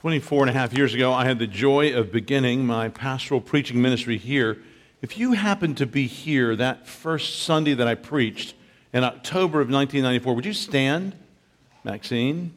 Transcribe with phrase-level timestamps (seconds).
[0.00, 3.82] 24 and a half years ago, I had the joy of beginning my pastoral preaching
[3.82, 4.56] ministry here.
[5.02, 8.54] If you happen to be here that first Sunday that I preached
[8.94, 11.14] in October of 1994, would you stand?
[11.84, 12.54] Maxine?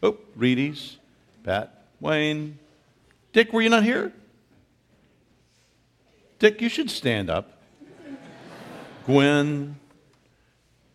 [0.00, 0.98] Oh, Reedy's,
[1.42, 2.56] Pat, Wayne.
[3.32, 4.12] Dick, were you not here?
[6.38, 7.50] Dick, you should stand up.
[9.06, 9.74] Gwen,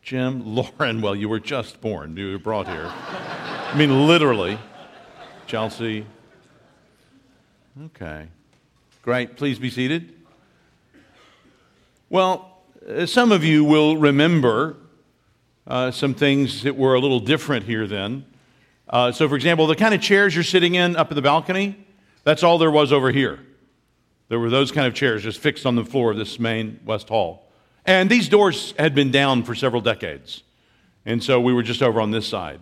[0.01, 2.15] Jim, Lauren, well, you were just born.
[2.15, 2.89] You were brought here.
[2.89, 4.57] I mean, literally.
[5.51, 6.05] Chelsea.
[7.87, 8.25] Okay.
[9.01, 9.35] Great.
[9.35, 10.13] Please be seated.
[12.09, 14.77] Well, uh, some of you will remember
[15.67, 18.25] uh, some things that were a little different here then.
[18.87, 21.85] Uh, so, for example, the kind of chairs you're sitting in up in the balcony,
[22.23, 23.37] that's all there was over here.
[24.29, 27.09] There were those kind of chairs just fixed on the floor of this main West
[27.09, 27.51] Hall.
[27.85, 30.43] And these doors had been down for several decades.
[31.05, 32.61] And so we were just over on this side.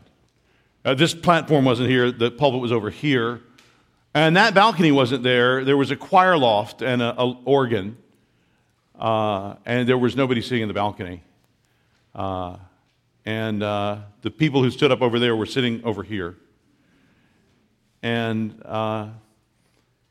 [0.85, 3.41] Uh, this platform wasn't here, the pulpit was over here.
[4.13, 5.63] And that balcony wasn't there.
[5.63, 7.97] There was a choir loft and an organ,
[8.97, 11.21] uh, and there was nobody sitting in the balcony.
[12.15, 12.57] Uh,
[13.25, 16.37] and uh, the people who stood up over there were sitting over here.
[18.01, 19.09] And, uh,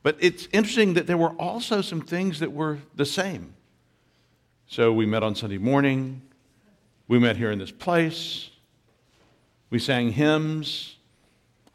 [0.02, 3.54] but it's interesting that there were also some things that were the same.
[4.68, 6.22] So we met on Sunday morning.
[7.08, 8.50] We met here in this place.
[9.70, 10.96] We sang hymns.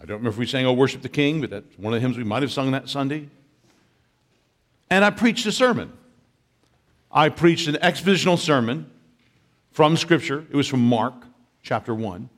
[0.02, 2.02] I don't remember if we sang Oh Worship the King, but that's one of the
[2.02, 3.30] hymns we might have sung that Sunday.
[4.90, 5.94] And I preached a sermon.
[7.12, 8.90] I preached an expositional sermon
[9.72, 10.46] from Scripture.
[10.50, 11.14] It was from Mark
[11.62, 12.30] chapter 1.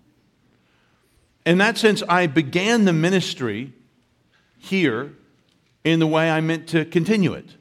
[1.46, 3.74] In that sense, I began the ministry
[4.58, 5.14] here
[5.84, 7.56] in the way I meant to continue it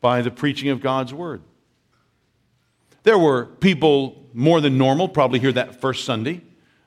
[0.00, 1.42] by the preaching of God's Word.
[3.02, 6.42] There were people more than normal, probably here that first Sunday.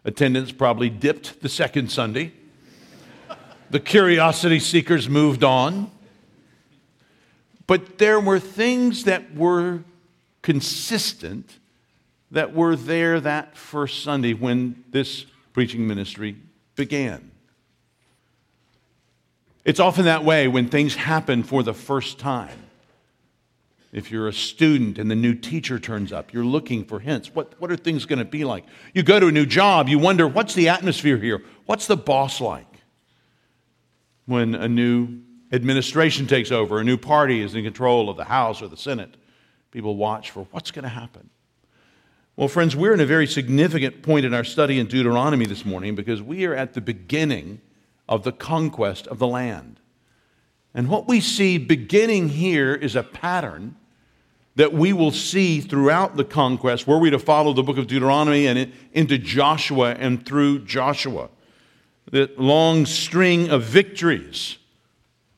[0.06, 2.34] Attendance probably dipped the second Sunday.
[3.70, 5.92] The curiosity seekers moved on.
[7.68, 9.84] But there were things that were
[10.42, 11.60] consistent
[12.32, 16.36] that were there that first Sunday when this preaching ministry
[16.76, 17.32] began.
[19.66, 22.69] It's often that way when things happen for the first time.
[23.92, 27.34] If you're a student and the new teacher turns up, you're looking for hints.
[27.34, 28.66] What, what are things going to be like?
[28.94, 31.44] You go to a new job, you wonder, what's the atmosphere here?
[31.66, 32.68] What's the boss like?
[34.26, 38.62] When a new administration takes over, a new party is in control of the House
[38.62, 39.16] or the Senate,
[39.72, 41.32] people watch for what's going to happen.
[42.36, 45.96] Well, friends, we're in a very significant point in our study in Deuteronomy this morning
[45.96, 47.60] because we are at the beginning
[48.08, 49.79] of the conquest of the land.
[50.74, 53.76] And what we see beginning here is a pattern
[54.56, 58.46] that we will see throughout the conquest, were we to follow the book of Deuteronomy
[58.46, 61.30] and into Joshua and through Joshua.
[62.12, 64.58] That long string of victories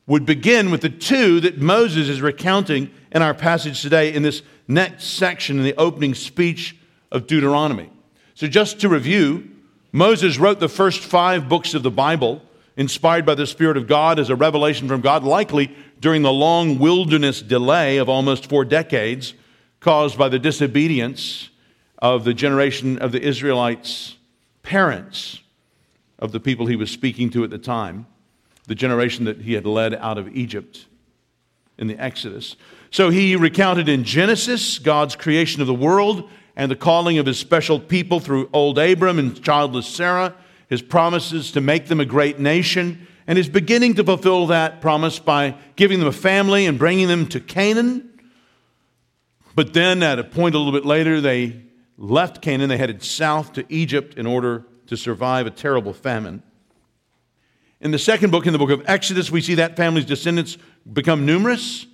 [0.06, 4.42] would begin with the two that Moses is recounting in our passage today in this
[4.66, 6.76] next section in the opening speech
[7.10, 7.90] of Deuteronomy.
[8.34, 9.48] So, just to review,
[9.92, 12.42] Moses wrote the first five books of the Bible
[12.76, 16.78] inspired by the Spirit of God as a revelation from God, likely during the long
[16.78, 19.34] wilderness delay of almost four decades
[19.80, 21.50] caused by the disobedience
[21.98, 24.16] of the generation of the Israelites'
[24.62, 25.40] parents
[26.18, 28.06] of the people he was speaking to at the time,
[28.66, 30.86] the generation that he had led out of Egypt
[31.78, 32.56] in the Exodus.
[32.90, 37.38] So he recounted in Genesis God's creation of the world and the calling of his
[37.38, 40.34] special people through old Abram and childless Sarah
[40.72, 45.18] his promises to make them a great nation, and is beginning to fulfill that promise
[45.18, 48.08] by giving them a family and bringing them to Canaan.
[49.54, 51.60] But then, at a point a little bit later, they
[51.98, 52.70] left Canaan.
[52.70, 56.42] They headed south to Egypt in order to survive a terrible famine.
[57.82, 60.56] In the second book, in the book of Exodus, we see that family's descendants
[60.90, 61.86] become numerous,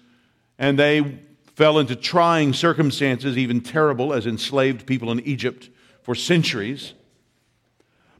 [0.57, 1.19] and they
[1.57, 5.69] fell into trying circumstances, even terrible, as enslaved people in Egypt
[6.03, 6.93] for centuries.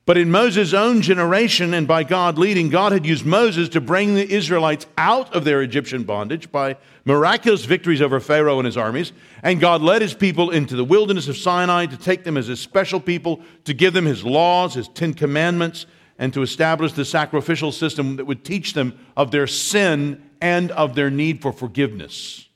[0.09, 4.15] But in Moses' own generation, and by God leading, God had used Moses to bring
[4.15, 9.13] the Israelites out of their Egyptian bondage by miraculous victories over Pharaoh and his armies.
[9.43, 12.59] And God led his people into the wilderness of Sinai to take them as his
[12.59, 15.85] special people, to give them his laws, his Ten Commandments,
[16.19, 20.95] and to establish the sacrificial system that would teach them of their sin and of
[20.95, 22.49] their need for forgiveness.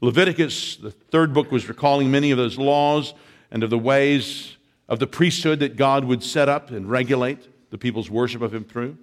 [0.00, 3.12] Leviticus, the third book, was recalling many of those laws
[3.50, 4.53] and of the ways
[4.88, 8.64] of the priesthood that God would set up and regulate the people's worship of Him
[8.64, 8.96] through.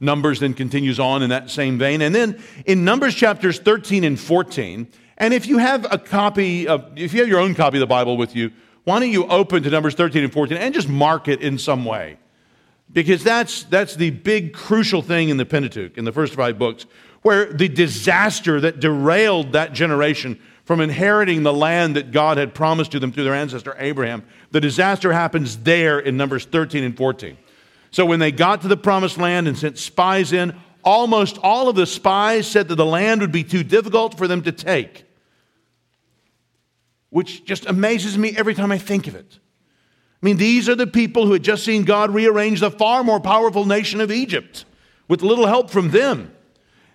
[0.00, 2.00] Numbers then continues on in that same vein.
[2.02, 4.88] And then in Numbers chapters 13 and 14,
[5.18, 7.86] and if you have a copy of, if you have your own copy of the
[7.86, 8.50] Bible with you,
[8.84, 11.84] why don't you open to Numbers 13 and 14 and just mark it in some
[11.84, 12.16] way?
[12.92, 16.86] because that's, that's the big crucial thing in the Pentateuch, in the first five books,
[17.22, 20.40] where the disaster that derailed that generation
[20.70, 24.22] from inheriting the land that God had promised to them through their ancestor Abraham,
[24.52, 27.36] the disaster happens there in Numbers 13 and 14.
[27.90, 31.74] So when they got to the promised land and sent spies in, almost all of
[31.74, 35.06] the spies said that the land would be too difficult for them to take,
[37.08, 39.40] which just amazes me every time I think of it.
[40.22, 43.18] I mean, these are the people who had just seen God rearrange the far more
[43.18, 44.64] powerful nation of Egypt
[45.08, 46.32] with little help from them.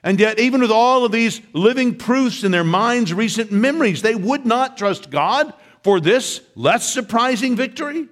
[0.05, 4.13] And yet, even with all of these living proofs in their minds, recent memories, they
[4.13, 8.07] would not trust God for this less surprising victory.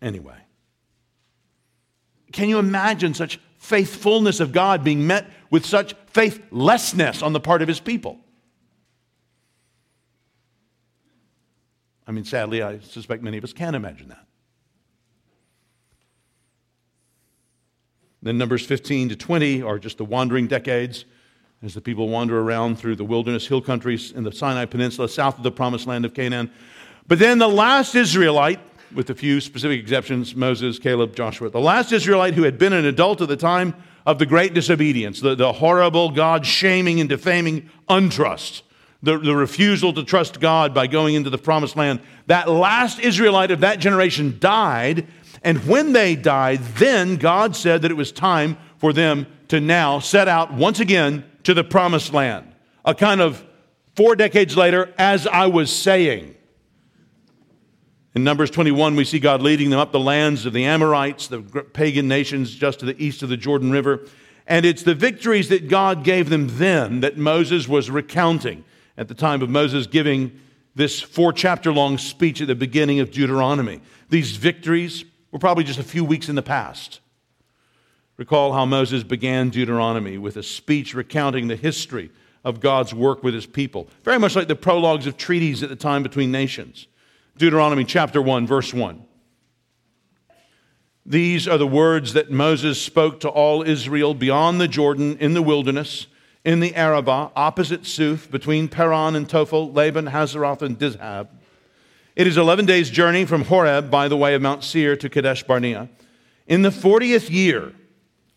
[0.00, 0.38] Anyway,
[2.32, 7.60] can you imagine such faithfulness of God being met with such faithlessness on the part
[7.60, 8.18] of his people?
[12.06, 14.26] I mean, sadly, I suspect many of us can't imagine that.
[18.22, 21.04] Then Numbers 15 to 20 are just the wandering decades
[21.62, 25.38] as the people wander around through the wilderness hill countries in the Sinai Peninsula, south
[25.38, 26.50] of the promised land of Canaan.
[27.06, 28.60] But then the last Israelite,
[28.94, 32.84] with a few specific exceptions Moses, Caleb, Joshua, the last Israelite who had been an
[32.84, 33.74] adult at the time
[34.06, 38.62] of the great disobedience, the, the horrible God shaming and defaming untrust
[39.02, 42.00] the, the refusal to trust God by going into the promised land.
[42.26, 45.06] That last Israelite of that generation died,
[45.42, 49.98] and when they died, then God said that it was time for them to now
[49.98, 52.52] set out once again to the promised land.
[52.84, 53.44] A kind of
[53.96, 56.34] four decades later, as I was saying.
[58.14, 61.40] In Numbers 21, we see God leading them up the lands of the Amorites, the
[61.40, 64.06] pagan nations just to the east of the Jordan River.
[64.46, 68.64] And it's the victories that God gave them then that Moses was recounting
[68.96, 70.40] at the time of Moses giving
[70.74, 73.80] this four chapter long speech at the beginning of Deuteronomy.
[74.08, 77.00] These victories were probably just a few weeks in the past.
[78.16, 82.10] Recall how Moses began Deuteronomy with a speech recounting the history
[82.44, 85.76] of God's work with his people, very much like the prologues of treaties at the
[85.76, 86.86] time between nations.
[87.36, 89.04] Deuteronomy chapter 1, verse 1.
[91.06, 95.42] These are the words that Moses spoke to all Israel beyond the Jordan in the
[95.42, 96.06] wilderness
[96.44, 101.28] in the Arabah, opposite Suph, between Paran and Tophel, Laban, Hazeroth, and Dizahab.
[102.18, 105.44] It is 11 days' journey from Horeb by the way of Mount Seir to Kadesh
[105.44, 105.88] Barnea.
[106.48, 107.72] In the 40th year,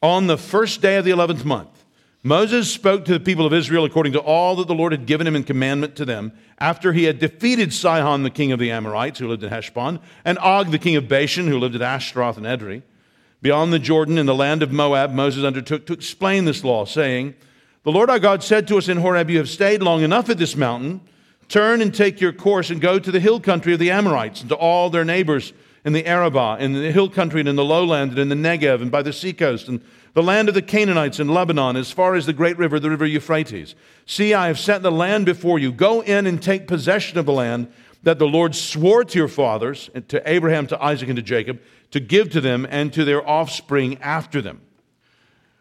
[0.04, 1.84] on the first day of the 11th month,
[2.22, 5.26] Moses spoke to the people of Israel according to all that the Lord had given
[5.26, 9.18] him in commandment to them, after he had defeated Sihon, the king of the Amorites,
[9.18, 12.46] who lived in Heshbon, and Og, the king of Bashan, who lived at Ashtaroth and
[12.46, 12.84] Edrei.
[13.42, 17.34] Beyond the Jordan, in the land of Moab, Moses undertook to explain this law, saying,
[17.84, 20.38] the Lord our God said to us in Horeb, You have stayed long enough at
[20.38, 21.02] this mountain.
[21.52, 24.48] Turn and take your course and go to the hill country of the Amorites and
[24.48, 25.52] to all their neighbors
[25.84, 28.82] in the Arabah, in the hill country and in the lowland and in the Negev
[28.82, 29.84] and by the seacoast and
[30.14, 33.06] the land of the Canaanites in Lebanon as far as the great river, the river
[33.06, 33.76] Euphrates.
[34.06, 35.74] See, I have set the land before you.
[35.74, 37.70] Go in and take possession of the land
[38.04, 41.60] that the Lord swore to your fathers, to Abraham, to Isaac, and to Jacob,
[41.92, 44.62] to give to them and to their offspring after them.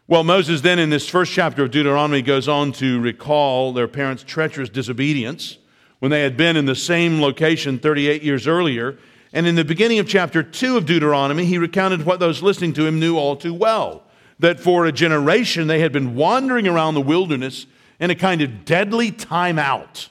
[0.07, 4.23] Well, Moses then in this first chapter of Deuteronomy goes on to recall their parents'
[4.23, 5.57] treacherous disobedience
[6.01, 8.97] when they had been in the same location 38 years earlier.
[9.33, 12.87] And in the beginning of chapter 2 of Deuteronomy, he recounted what those listening to
[12.87, 14.03] him knew all too well
[14.39, 17.67] that for a generation they had been wandering around the wilderness
[17.99, 20.09] in a kind of deadly timeout,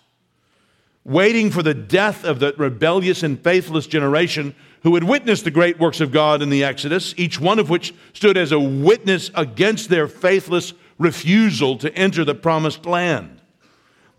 [1.04, 5.80] waiting for the death of the rebellious and faithless generation who had witnessed the great
[5.80, 9.88] works of God in the Exodus, each one of which stood as a witness against
[9.88, 13.39] their faithless refusal to enter the promised land.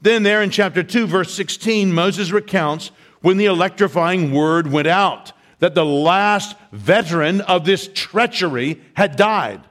[0.02, 2.92] Then, there in chapter 2, verse 16, Moses recounts
[3.22, 9.62] when the electrifying word went out that the last veteran of this treachery had died.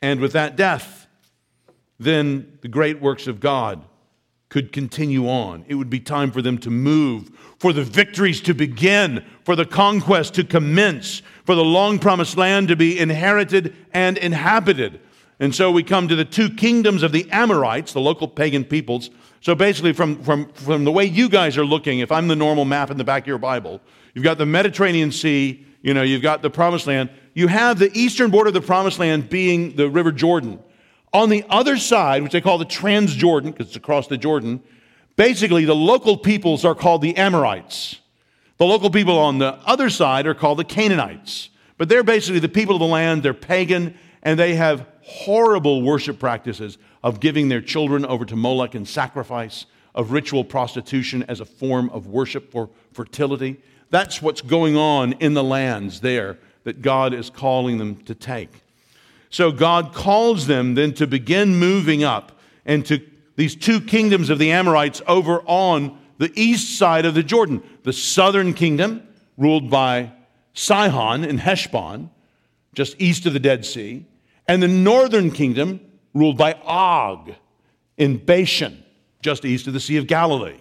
[0.00, 1.08] And with that death,
[1.98, 3.82] then the great works of God
[4.48, 5.64] could continue on.
[5.66, 9.66] It would be time for them to move, for the victories to begin, for the
[9.66, 15.00] conquest to commence, for the long promised land to be inherited and inhabited.
[15.38, 19.10] And so we come to the two kingdoms of the Amorites, the local pagan peoples.
[19.40, 22.64] So basically, from, from, from the way you guys are looking, if I'm the normal
[22.64, 23.80] map in the back of your Bible,
[24.14, 27.10] you've got the Mediterranean Sea, you know, you've got the promised land.
[27.34, 30.58] You have the eastern border of the promised land being the River Jordan.
[31.12, 34.62] On the other side, which they call the Transjordan, because it's across the Jordan,
[35.16, 38.00] basically the local peoples are called the Amorites.
[38.56, 41.50] The local people on the other side are called the Canaanites.
[41.78, 46.18] But they're basically the people of the land, they're pagan, and they have horrible worship
[46.18, 51.44] practices of giving their children over to Moloch in sacrifice, of ritual prostitution as a
[51.44, 53.56] form of worship for fertility.
[53.90, 58.50] That's what's going on in the lands there that God is calling them to take.
[59.30, 62.32] So God calls them then to begin moving up
[62.64, 63.00] and to
[63.36, 67.62] these two kingdoms of the Amorites over on the east side of the Jordan.
[67.84, 69.06] The southern kingdom,
[69.36, 70.10] ruled by
[70.52, 72.10] Sihon and Heshbon,
[72.74, 74.04] just east of the Dead Sea,
[74.48, 75.80] and the northern kingdom,
[76.14, 77.34] ruled by Og
[77.96, 78.82] in Bashan,
[79.22, 80.58] just east of the Sea of Galilee.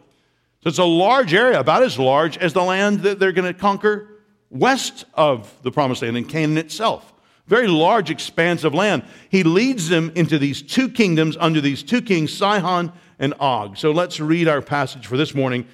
[0.64, 3.60] So it's a large area, about as large as the land that they're going to
[3.60, 4.10] conquer
[4.50, 7.14] west of the promised land in Canaan itself.
[7.48, 9.04] Very large expanse of land.
[9.30, 13.78] He leads them into these two kingdoms under these two kings, Sihon and Og.
[13.78, 15.68] So let's read our passage for this morning.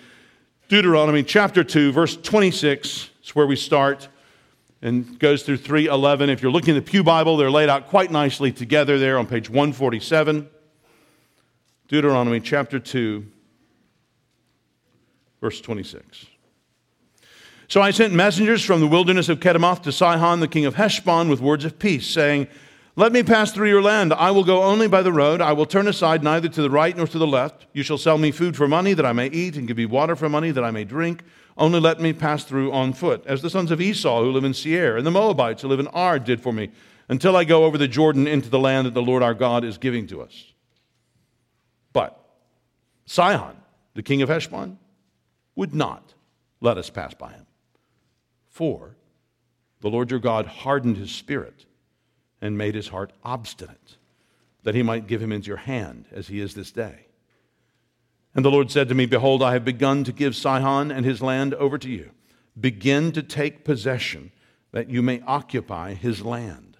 [0.67, 4.09] Deuteronomy chapter 2, verse 26 is where we start
[4.81, 6.29] and goes through 311.
[6.29, 9.27] If you're looking at the Pew Bible, they're laid out quite nicely together there on
[9.27, 10.49] page 147.
[11.87, 13.25] Deuteronomy chapter 2,
[15.41, 16.25] verse 26.
[17.67, 21.29] So I sent messengers from the wilderness of Kedemoth to Sihon, the king of Heshbon,
[21.29, 22.47] with words of peace, saying,
[22.95, 24.13] Let me pass through your land.
[24.13, 25.41] I will go only by the road.
[25.41, 27.67] I will turn aside neither to the right nor to the left.
[27.71, 30.15] You shall sell me food for money that I may eat, and give me water
[30.15, 31.23] for money that I may drink.
[31.61, 34.55] Only let me pass through on foot, as the sons of Esau who live in
[34.55, 36.71] Seir, and the Moabites who live in Ar did for me,
[37.07, 39.77] until I go over the Jordan into the land that the Lord our God is
[39.77, 40.53] giving to us.
[41.93, 42.19] But
[43.05, 43.55] Sihon,
[43.93, 44.79] the king of Heshbon,
[45.55, 46.15] would not
[46.61, 47.45] let us pass by him.
[48.49, 48.95] For
[49.81, 51.67] the Lord your God hardened his spirit
[52.41, 53.97] and made his heart obstinate,
[54.63, 57.05] that he might give him into your hand, as he is this day.
[58.33, 61.21] And the Lord said to me, Behold, I have begun to give Sihon and his
[61.21, 62.11] land over to you.
[62.59, 64.31] Begin to take possession,
[64.71, 66.77] that you may occupy his land.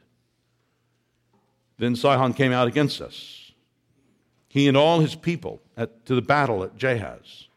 [1.78, 3.52] Then Sihon came out against us,
[4.48, 7.48] he and all his people, at, to the battle at Jahaz.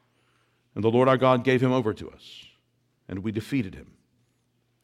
[0.74, 2.46] And the Lord our God gave him over to us,
[3.08, 3.92] and we defeated him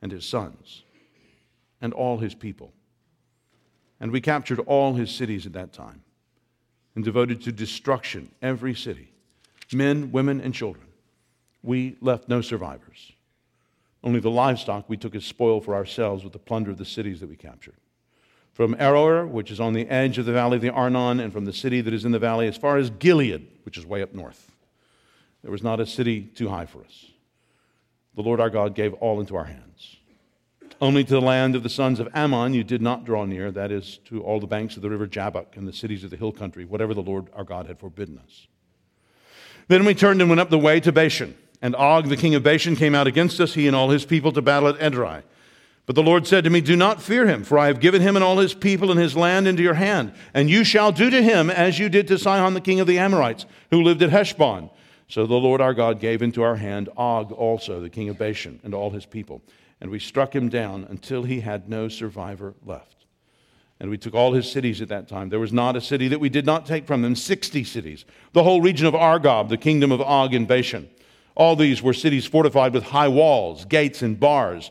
[0.03, 0.83] and his sons
[1.81, 2.73] and all his people.
[3.99, 6.03] And we captured all his cities at that time
[6.95, 9.09] and devoted to destruction every city
[9.73, 10.87] men, women, and children.
[11.63, 13.13] We left no survivors.
[14.03, 17.21] Only the livestock we took as spoil for ourselves with the plunder of the cities
[17.21, 17.77] that we captured.
[18.53, 21.45] From Aroer, which is on the edge of the valley of the Arnon, and from
[21.45, 24.13] the city that is in the valley as far as Gilead, which is way up
[24.13, 24.51] north.
[25.43, 27.07] There was not a city too high for us.
[28.17, 29.97] The Lord our God gave all into our hands.
[30.81, 33.71] Only to the land of the sons of Ammon you did not draw near, that
[33.71, 36.33] is, to all the banks of the river Jabbok and the cities of the hill
[36.33, 38.47] country, whatever the Lord our God had forbidden us.
[39.69, 42.43] Then we turned and went up the way to Bashan, and Og, the king of
[42.43, 45.23] Bashan, came out against us, he and all his people, to battle at Edrei.
[45.85, 48.17] But the Lord said to me, Do not fear him, for I have given him
[48.17, 51.23] and all his people and his land into your hand, and you shall do to
[51.23, 54.71] him as you did to Sihon the king of the Amorites, who lived at Heshbon.
[55.09, 58.61] So the Lord our God gave into our hand Og also, the king of Bashan,
[58.65, 59.43] and all his people
[59.81, 63.07] and we struck him down until he had no survivor left.
[63.81, 65.31] And we took all his cities at that time.
[65.31, 68.05] There was not a city that we did not take from them, 60 cities.
[68.35, 70.91] The whole region of Argob, the kingdom of Og and Bashan.
[71.35, 74.71] All these were cities fortified with high walls, gates, and bars,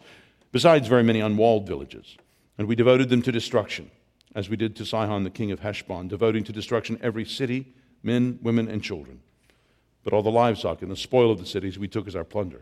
[0.52, 2.18] besides very many unwalled villages.
[2.60, 3.90] And we devoted them to destruction,
[4.36, 7.74] as we did to Sihon, the king of Heshbon, devoting to destruction every city,
[8.04, 9.22] men, women, and children.
[10.04, 12.62] But all the livestock and the spoil of the cities we took as our plunder.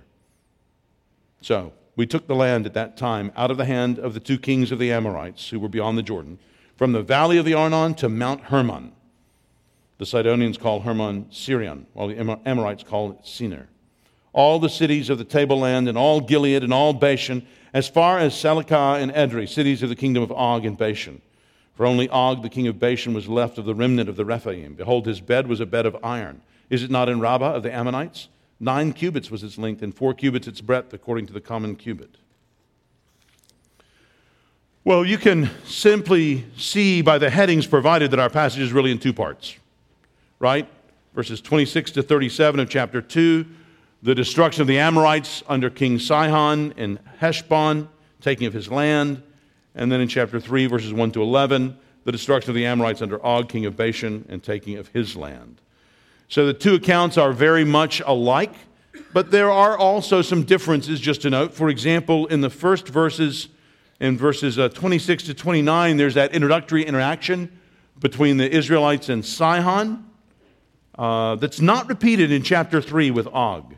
[1.41, 4.37] So, we took the land at that time out of the hand of the two
[4.37, 6.39] kings of the Amorites who were beyond the Jordan,
[6.77, 8.93] from the valley of the Arnon to Mount Hermon.
[9.97, 13.65] The Sidonians call Hermon Sirion, while the Amorites call it Senir.
[14.31, 18.35] All the cities of the tableland and all Gilead and all Bashan, as far as
[18.35, 21.19] Salecah and Edrei, cities of the kingdom of Og and Bashan.
[21.73, 24.75] For only Og, the king of Bashan, was left of the remnant of the Rephaim.
[24.75, 26.41] Behold, his bed was a bed of iron.
[26.69, 28.27] Is it not in Rabbah of the Ammonites?
[28.59, 32.17] Nine cubits was its length, and four cubits its breadth, according to the common cubit.
[34.83, 38.99] Well, you can simply see by the headings provided that our passage is really in
[38.99, 39.55] two parts,
[40.39, 40.67] right?
[41.13, 43.45] Verses 26 to 37 of chapter 2,
[44.01, 47.89] the destruction of the Amorites under King Sihon in Heshbon,
[48.21, 49.21] taking of his land.
[49.75, 53.23] And then in chapter 3, verses 1 to 11, the destruction of the Amorites under
[53.25, 55.61] Og, king of Bashan, and taking of his land.
[56.29, 58.53] So the two accounts are very much alike,
[59.13, 61.53] but there are also some differences, just to note.
[61.53, 63.47] For example, in the first verses,
[63.99, 67.57] in verses uh, 26 to 29, there's that introductory interaction
[67.99, 70.05] between the Israelites and Sihon
[70.97, 73.75] uh, that's not repeated in chapter 3 with Og.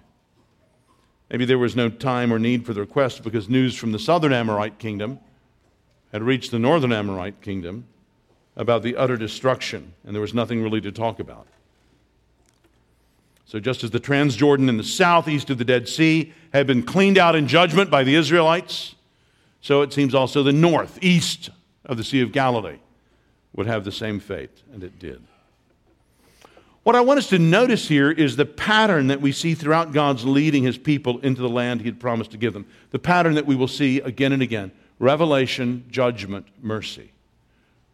[1.30, 4.34] Maybe there was no time or need for the request because news from the southern
[4.34, 5.20] Amorite kingdom
[6.12, 7.86] had reached the northern Amorite kingdom
[8.56, 11.48] about the utter destruction, and there was nothing really to talk about.
[13.50, 17.18] So, just as the Transjordan in the southeast of the Dead Sea, had been cleaned
[17.18, 18.94] out in judgment by the Israelites,
[19.60, 21.50] so it seems also the northeast
[21.84, 22.78] of the Sea of Galilee,
[23.56, 25.24] would have the same fate, and it did.
[26.84, 30.26] What I want us to notice here is the pattern that we see throughout God's
[30.26, 32.68] leading his people into the land he had promised to give them.
[32.92, 37.14] The pattern that we will see again and again revelation, judgment, mercy.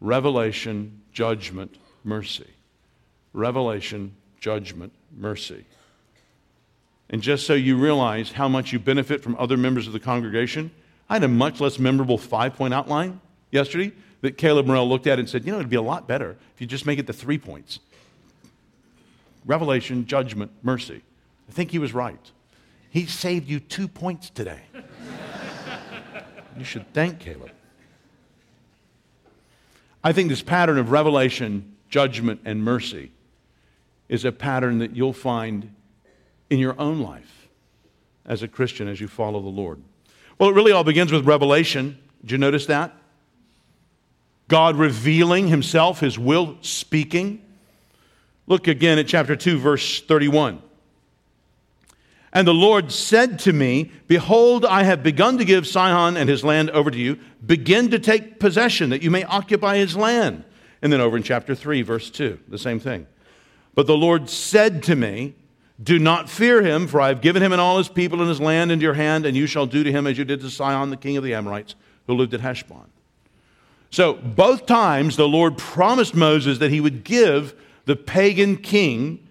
[0.02, 2.50] Revelation, judgment, mercy.
[3.32, 5.65] Revelation, judgment, mercy.
[7.10, 10.72] And just so you realize how much you benefit from other members of the congregation,
[11.10, 13.91] I had a much less memorable five point outline yesterday
[14.22, 16.62] that Caleb Morrell looked at and said, you know, it'd be a lot better if
[16.62, 17.79] you just make it the three points
[19.45, 21.01] revelation, judgment, mercy.
[21.48, 22.31] I think he was right.
[22.89, 24.62] He saved you two points today.
[26.57, 27.51] you should thank Caleb.
[30.03, 33.12] I think this pattern of revelation, judgment, and mercy
[34.10, 35.74] is a pattern that you'll find
[36.50, 37.48] in your own life
[38.26, 39.82] as a Christian as you follow the Lord.
[40.38, 41.98] Well, it really all begins with revelation.
[42.22, 42.96] Did you notice that?
[44.48, 47.42] God revealing himself, his will speaking.
[48.48, 50.62] Look again at chapter 2, verse 31.
[52.32, 56.44] And the Lord said to me, Behold, I have begun to give Sihon and his
[56.44, 57.18] land over to you.
[57.44, 60.44] Begin to take possession, that you may occupy his land.
[60.82, 63.08] And then over in chapter 3, verse 2, the same thing.
[63.75, 65.36] But the Lord said to me,
[65.84, 68.39] Do not fear him, for I have given him and all his people and his
[68.39, 70.89] land into your hand, and you shall do to him as you did to Sihon,
[70.89, 71.75] the king of the Amorites,
[72.08, 72.89] who lived at Heshbon.
[73.91, 77.53] So, both times the Lord promised Moses that he would give
[77.86, 79.25] the pagan king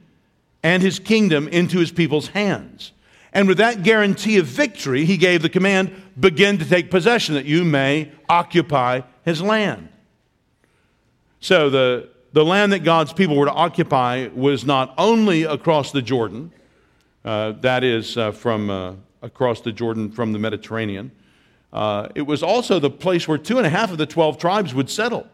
[0.62, 2.92] and his kingdom into his people's hands.
[3.32, 7.44] And with that guarantee of victory, he gave the command begin to take possession, that
[7.44, 9.88] you may occupy his land.
[11.40, 16.02] So, the the land that God's people were to occupy was not only across the
[16.02, 16.50] Jordan,
[17.24, 21.12] uh, that is, uh, from uh, across the Jordan from the Mediterranean,
[21.72, 24.74] uh, it was also the place where two and a half of the 12 tribes
[24.74, 25.28] would settle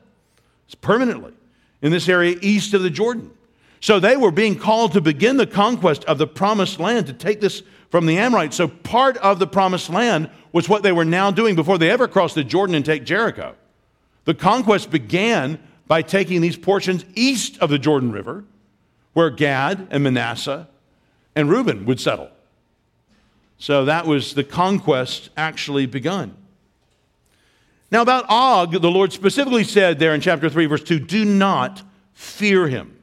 [0.83, 1.33] permanently
[1.81, 3.31] in this area east of the Jordan.
[3.81, 7.41] So they were being called to begin the conquest of the promised land, to take
[7.41, 8.57] this from the Amorites.
[8.57, 12.07] So part of the promised land was what they were now doing before they ever
[12.07, 13.55] crossed the Jordan and take Jericho.
[14.27, 15.59] The conquest began
[15.91, 18.45] by taking these portions east of the Jordan River,
[19.13, 20.69] where Gad and Manasseh
[21.35, 22.31] and Reuben would settle.
[23.59, 26.37] So that was the conquest actually begun.
[27.91, 31.83] Now, about Og, the Lord specifically said there in chapter 3, verse 2 do not
[32.13, 32.97] fear him.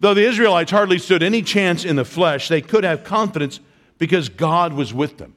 [0.00, 3.60] Though the Israelites hardly stood any chance in the flesh, they could have confidence
[3.98, 5.36] because God was with them.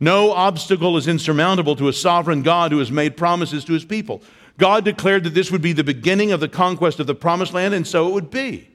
[0.00, 4.22] No obstacle is insurmountable to a sovereign God who has made promises to his people.
[4.58, 7.74] God declared that this would be the beginning of the conquest of the promised land,
[7.74, 8.68] and so it would be.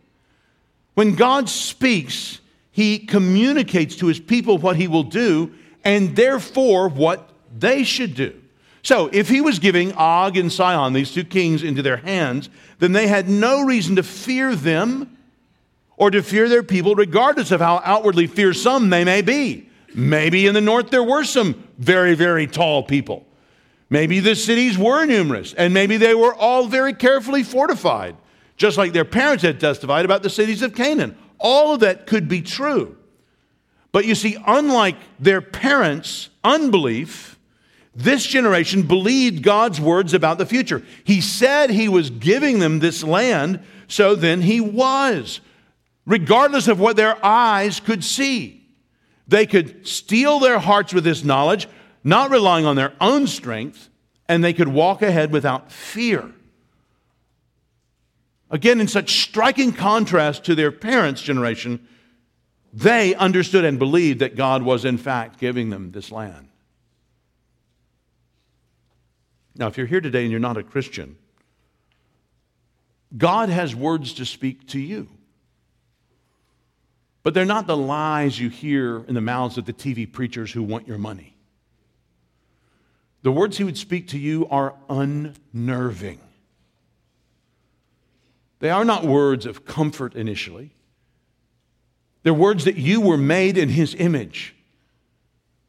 [0.94, 2.39] When God speaks,
[2.72, 8.39] he communicates to his people what he will do, and therefore what they should do.
[8.84, 12.94] So, if he was giving Og and Sihon, these two kings, into their hands, then
[12.94, 15.17] they had no reason to fear them
[15.98, 19.70] or to fear their people, regardless of how outwardly fearsome they may be.
[19.94, 23.26] Maybe in the north there were some very, very tall people.
[23.91, 28.15] Maybe the cities were numerous, and maybe they were all very carefully fortified,
[28.56, 31.17] just like their parents had testified about the cities of Canaan.
[31.38, 32.97] All of that could be true.
[33.91, 37.38] But you see, unlike their parents' unbelief,
[37.93, 40.82] this generation believed God's words about the future.
[41.04, 45.41] He said he was giving them this land, so then he was,
[46.06, 48.65] regardless of what their eyes could see.
[49.27, 51.67] They could steel their hearts with this knowledge,
[52.03, 53.89] not relying on their own strength,
[54.27, 56.31] and they could walk ahead without fear.
[58.49, 61.87] Again, in such striking contrast to their parents' generation,
[62.73, 66.47] they understood and believed that God was, in fact, giving them this land.
[69.55, 71.17] Now, if you're here today and you're not a Christian,
[73.17, 75.07] God has words to speak to you.
[77.23, 80.63] But they're not the lies you hear in the mouths of the TV preachers who
[80.63, 81.31] want your money.
[83.23, 86.19] The words he would speak to you are unnerving.
[88.60, 90.71] They are not words of comfort initially.
[92.23, 94.55] They're words that you were made in his image,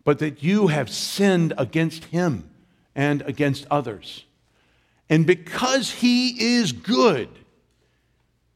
[0.05, 2.51] but that you have sinned against him
[2.95, 4.25] and against others.
[5.09, 7.29] And because he is good,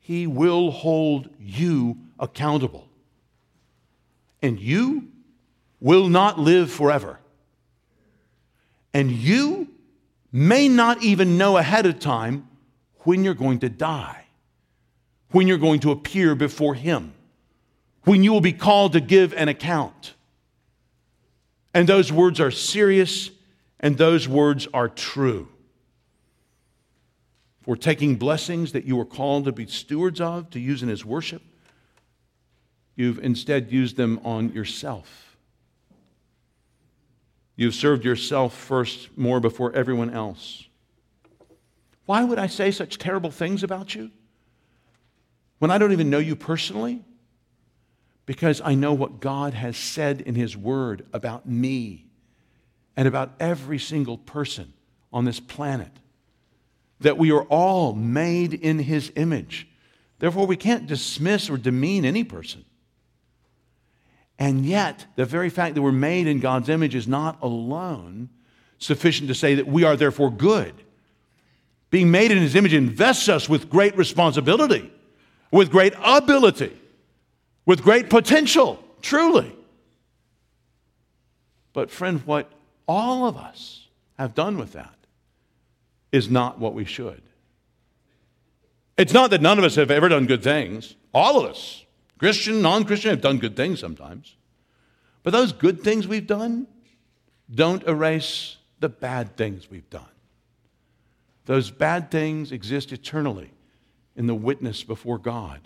[0.01, 2.89] he will hold you accountable.
[4.43, 5.09] And you
[5.81, 7.19] will not live forever.
[8.93, 9.69] And you
[10.33, 12.49] may not even know ahead of time
[13.01, 14.25] when you're going to die,
[15.31, 17.13] when you're going to appear before Him.
[18.07, 20.15] when you will be called to give an account.
[21.75, 23.31] And those words are serious
[23.81, 25.49] and those words are true.
[27.63, 31.05] For taking blessings that you were called to be stewards of, to use in His
[31.05, 31.43] worship,
[32.95, 35.26] you've instead used them on yourself.
[37.57, 40.67] You've served yourself first more before everyone else.
[42.05, 44.11] Why would I say such terrible things about you
[45.59, 47.03] when I don't even know you personally?
[48.27, 52.07] Because I know what God has said in His Word about me
[52.97, 54.73] and about every single person
[55.13, 55.93] on this planet.
[57.01, 59.69] That we are all made in His image.
[60.19, 62.65] Therefore, we can't dismiss or demean any person.
[64.39, 68.29] And yet, the very fact that we're made in God's image is not alone
[68.79, 70.75] sufficient to say that we are therefore good
[71.97, 74.93] being made in his image invests us with great responsibility,
[75.51, 76.77] with great ability,
[77.65, 79.51] with great potential, truly.
[81.73, 82.53] But, friend, what
[82.87, 84.95] all of us have done with that
[86.13, 87.23] is not what we should.
[88.99, 90.97] It's not that none of us have ever done good things.
[91.15, 91.83] All of us,
[92.19, 94.37] Christian, non Christian, have done good things sometimes.
[95.23, 96.67] But those good things we've done
[97.53, 100.05] don't erase the bad things we've done.
[101.47, 103.51] Those bad things exist eternally
[104.17, 105.61] in the witness before God.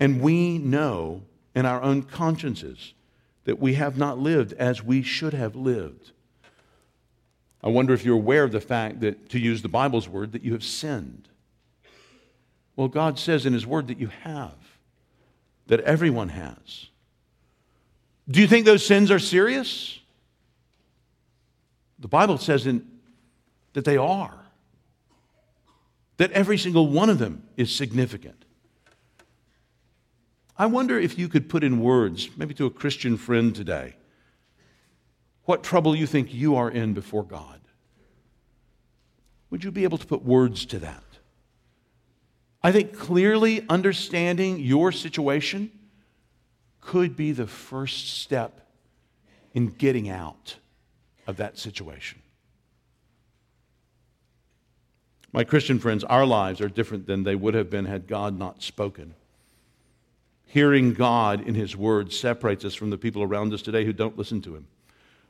[0.00, 1.22] And we know
[1.54, 2.94] in our own consciences
[3.44, 6.12] that we have not lived as we should have lived.
[7.62, 10.42] I wonder if you're aware of the fact that, to use the Bible's word, that
[10.42, 11.28] you have sinned.
[12.76, 14.73] Well, God says in His word that you have,
[15.66, 16.86] that everyone has.
[18.28, 19.98] Do you think those sins are serious?
[21.98, 22.86] The Bible says in
[23.74, 24.34] that they are.
[26.16, 28.44] That every single one of them is significant.
[30.56, 33.96] I wonder if you could put in words, maybe to a Christian friend today,
[35.44, 37.60] what trouble you think you are in before God.
[39.50, 41.03] Would you be able to put words to that?
[42.64, 45.70] I think clearly understanding your situation
[46.80, 48.66] could be the first step
[49.52, 50.56] in getting out
[51.26, 52.22] of that situation.
[55.30, 58.62] My Christian friends, our lives are different than they would have been had God not
[58.62, 59.14] spoken.
[60.46, 64.16] Hearing God in His Word separates us from the people around us today who don't
[64.16, 64.66] listen to Him.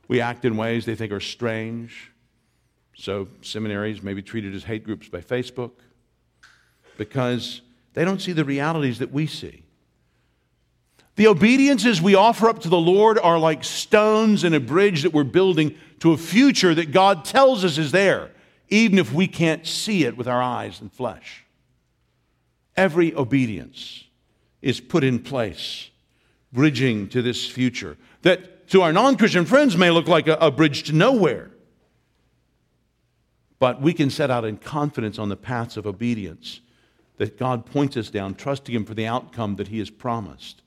[0.07, 2.11] We act in ways they think are strange.
[2.95, 5.71] So, seminaries may be treated as hate groups by Facebook
[6.97, 7.61] because
[7.93, 9.63] they don't see the realities that we see.
[11.15, 15.13] The obediences we offer up to the Lord are like stones in a bridge that
[15.13, 18.31] we're building to a future that God tells us is there
[18.69, 21.45] even if we can't see it with our eyes and flesh.
[22.75, 24.05] Every obedience
[24.61, 25.89] is put in place,
[26.51, 30.51] bridging to this future that to our non Christian friends may look like a, a,
[30.51, 31.51] bridge to nowhere.
[33.59, 36.59] But we can set out in confidence on the paths of obedience
[37.17, 40.61] that God points us down, trusting Him for the outcome that He has promised.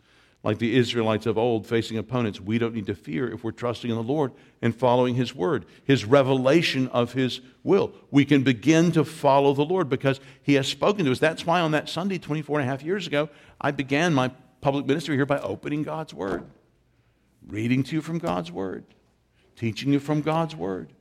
[0.44, 3.90] Like the Israelites of old facing opponents, we don't need to fear if we're trusting
[3.90, 4.32] in the Lord
[4.62, 7.92] and following His word, His revelation of His will.
[8.10, 11.18] We can begin to follow the Lord because He has spoken to us.
[11.18, 13.28] That's why on that Sunday, 24 and a half years ago,
[13.60, 14.30] I began my
[14.60, 16.44] public ministry here by opening God's word,
[17.46, 18.84] reading to you from God's word,
[19.56, 20.92] teaching you from God's word,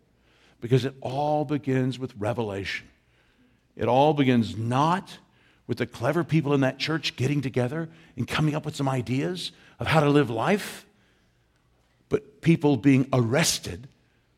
[0.61, 2.87] because it all begins with revelation.
[3.75, 5.19] It all begins not
[5.67, 9.51] with the clever people in that church getting together and coming up with some ideas
[9.79, 10.85] of how to live life,
[12.09, 13.87] but people being arrested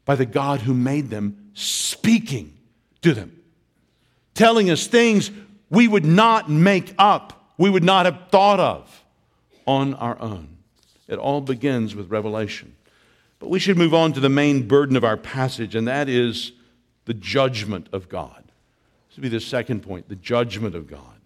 [0.05, 2.57] by the God who made them, speaking
[3.03, 3.39] to them,
[4.33, 5.29] telling us things
[5.69, 9.03] we would not make up, we would not have thought of
[9.67, 10.57] on our own.
[11.07, 12.75] It all begins with revelation.
[13.37, 16.51] But we should move on to the main burden of our passage, and that is
[17.05, 18.43] the judgment of God.
[19.07, 21.18] This would be the second point the judgment of God.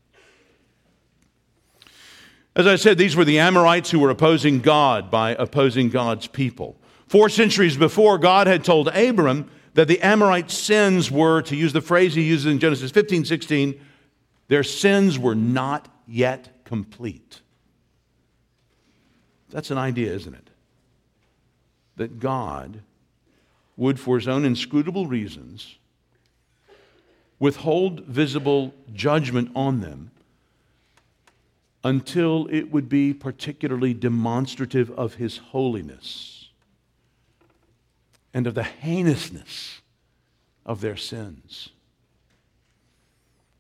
[2.56, 6.80] As I said, these were the Amorites who were opposing God by opposing God's people.
[7.08, 11.82] Four centuries before, God had told Abram that the Amorite sins were, to use the
[11.82, 13.80] phrase he uses in Genesis 15 16,
[14.50, 17.42] their sins were not yet complete.
[19.50, 20.50] That's an idea, isn't it?
[21.96, 22.82] That God
[23.78, 25.78] would, for his own inscrutable reasons,
[27.40, 30.12] withhold visible judgment on them
[31.84, 36.50] until it would be particularly demonstrative of his holiness
[38.34, 39.82] and of the heinousness
[40.66, 41.70] of their sins.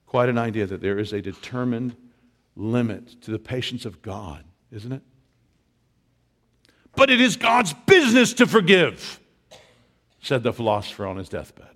[0.05, 1.95] Quite an idea that there is a determined
[2.55, 5.01] limit to the patience of God isn't it?
[6.95, 9.19] But it is God's business to forgive,
[10.21, 11.67] said the philosopher on his deathbed.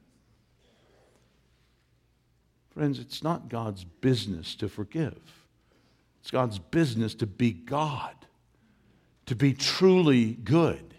[2.71, 5.19] Friends, it's not God's business to forgive.
[6.21, 8.13] It's God's business to be God,
[9.27, 10.95] to be truly good,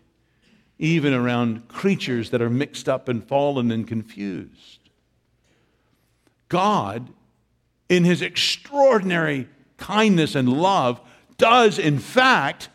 [0.78, 4.78] even around creatures that are mixed up and fallen and confused.
[6.48, 7.11] God,
[7.88, 11.00] in his extraordinary kindness and love,
[11.37, 12.68] does in fact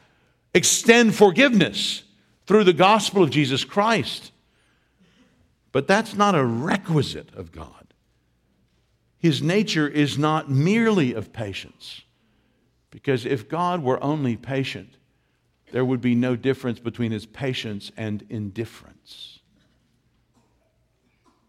[0.54, 2.04] extend forgiveness
[2.46, 4.32] through the gospel of Jesus Christ.
[5.72, 7.94] But that's not a requisite of God.
[9.18, 12.03] His nature is not merely of patience.
[12.94, 14.98] Because if God were only patient,
[15.72, 19.40] there would be no difference between his patience and indifference.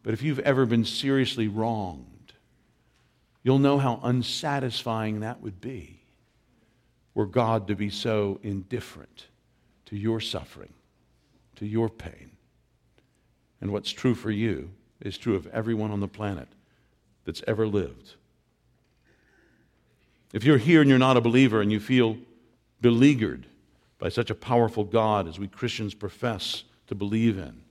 [0.03, 2.33] But if you've ever been seriously wronged,
[3.43, 6.01] you'll know how unsatisfying that would be
[7.13, 9.27] were God to be so indifferent
[9.85, 10.73] to your suffering,
[11.57, 12.31] to your pain.
[13.61, 14.71] And what's true for you
[15.03, 16.49] is true of everyone on the planet
[17.27, 18.15] that's ever lived.
[20.35, 22.19] If you're here and you're not a believer and you feel
[22.81, 23.47] beleaguered
[24.01, 27.63] by such a powerful God as we Christians profess to believe in,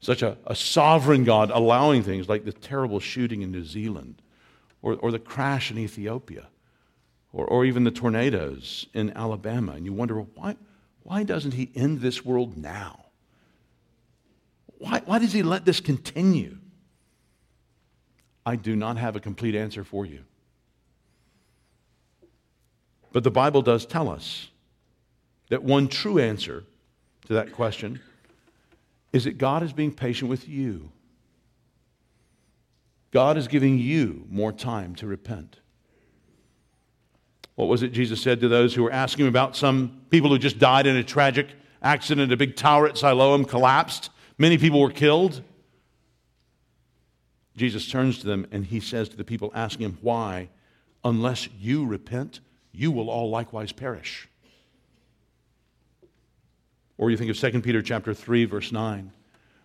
[0.00, 4.20] such a, a sovereign God allowing things like the terrible shooting in New Zealand
[4.82, 6.48] or, or the crash in Ethiopia
[7.32, 10.56] or, or even the tornadoes in Alabama, and you wonder, why,
[11.04, 13.04] why doesn't he end this world now?
[14.78, 16.58] Why, why does he let this continue?
[18.44, 20.24] I do not have a complete answer for you.
[23.14, 24.48] But the Bible does tell us
[25.48, 26.64] that one true answer
[27.26, 28.00] to that question
[29.12, 30.90] is that God is being patient with you.
[33.12, 35.60] God is giving you more time to repent.
[37.54, 40.58] What was it Jesus said to those who were asking about some people who just
[40.58, 41.50] died in a tragic
[41.80, 42.32] accident?
[42.32, 44.10] A big tower at Siloam collapsed.
[44.38, 45.40] Many people were killed.
[47.56, 50.48] Jesus turns to them and he says to the people asking him, Why?
[51.04, 52.40] Unless you repent,
[52.74, 54.28] you will all likewise perish.
[56.98, 59.12] Or you think of 2 Peter chapter 3 verse 9.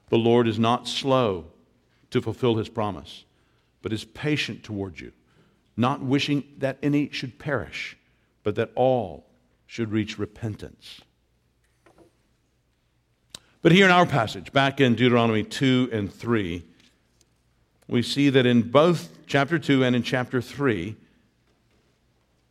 [0.09, 1.45] The Lord is not slow
[2.11, 3.25] to fulfill his promise,
[3.81, 5.11] but is patient toward you,
[5.77, 7.97] not wishing that any should perish,
[8.43, 9.25] but that all
[9.67, 11.01] should reach repentance.
[13.61, 16.63] But here in our passage, back in Deuteronomy 2 and 3,
[17.87, 20.95] we see that in both chapter 2 and in chapter 3,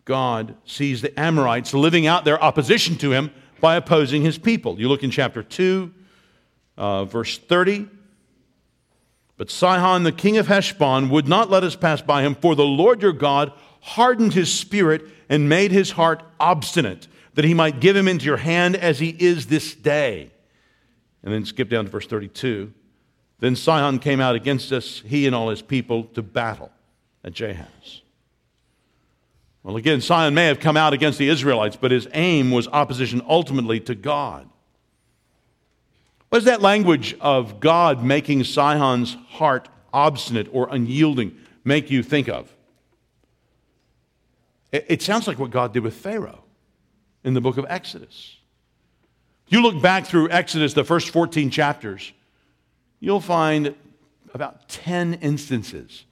[0.09, 4.81] God sees the Amorites living out their opposition to him by opposing his people.
[4.81, 5.93] You look in chapter 2,
[6.79, 7.87] uh, verse 30.
[9.37, 12.65] But Sihon, the king of Heshbon, would not let us pass by him, for the
[12.65, 17.95] Lord your God hardened his spirit and made his heart obstinate, that he might give
[17.95, 20.31] him into your hand as he is this day.
[21.23, 22.73] And then skip down to verse 32.
[23.41, 26.73] Then Sihon came out against us, he and all his people, to battle
[27.23, 28.01] at Jahaz.
[29.63, 33.23] Well, again, Sihon may have come out against the Israelites, but his aim was opposition
[33.29, 34.49] ultimately to God.
[36.29, 42.29] What does that language of God making Sihon's heart obstinate or unyielding make you think
[42.29, 42.55] of?
[44.71, 46.45] It sounds like what God did with Pharaoh
[47.25, 48.37] in the book of Exodus.
[49.49, 52.13] You look back through Exodus, the first 14 chapters,
[53.01, 53.75] you'll find
[54.35, 56.05] about 10 instances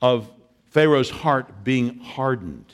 [0.00, 0.30] of
[0.72, 2.64] Pharaoh's heart being hardened.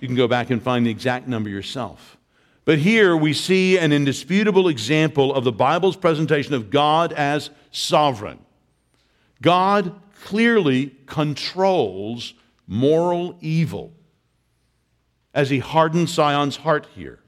[0.00, 2.16] You can go back and find the exact number yourself.
[2.64, 8.38] But here we see an indisputable example of the Bible's presentation of God as sovereign.
[9.42, 12.32] God clearly controls
[12.66, 13.92] moral evil
[15.34, 17.20] as he hardens Sihon's heart here.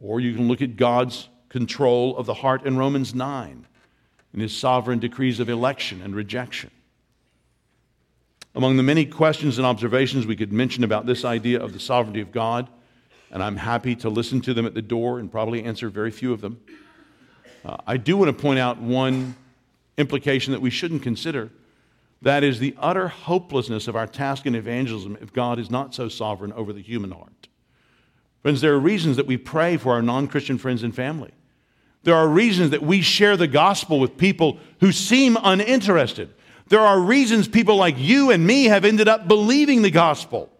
[0.00, 3.66] Or you can look at God's control of the heart in Romans 9
[4.32, 6.72] in his sovereign decrees of election and rejection.
[8.54, 12.20] Among the many questions and observations we could mention about this idea of the sovereignty
[12.20, 12.68] of God,
[13.32, 16.32] and I'm happy to listen to them at the door and probably answer very few
[16.32, 16.60] of them,
[17.64, 19.34] uh, I do want to point out one
[19.96, 21.50] implication that we shouldn't consider.
[22.22, 26.08] That is the utter hopelessness of our task in evangelism if God is not so
[26.08, 27.48] sovereign over the human heart.
[28.42, 31.32] Friends, there are reasons that we pray for our non Christian friends and family.
[32.04, 36.32] There are reasons that we share the gospel with people who seem uninterested.
[36.68, 40.50] There are reasons people like you and me have ended up believing the gospel.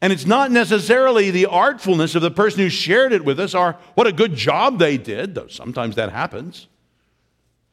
[0.00, 3.76] And it's not necessarily the artfulness of the person who shared it with us or
[3.94, 6.68] what a good job they did, though sometimes that happens.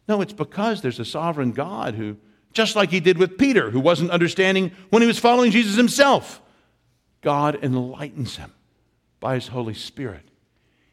[0.08, 2.17] No, it's because there's a sovereign God who,
[2.54, 6.41] just like he did with Peter, who wasn't understanding when he was following Jesus himself.
[7.22, 8.52] God enlightens him
[9.19, 10.24] by his Holy Spirit.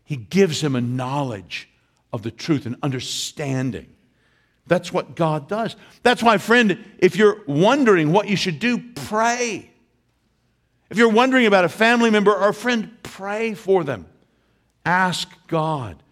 [0.05, 1.69] He gives him a knowledge
[2.13, 3.87] of the truth and understanding.
[4.67, 5.77] That's what God does.
[6.03, 9.71] That's why, friend, if you're wondering what you should do, pray.
[10.91, 14.07] If you're wondering about a family member or a friend, pray for them.
[14.85, 16.03] Ask God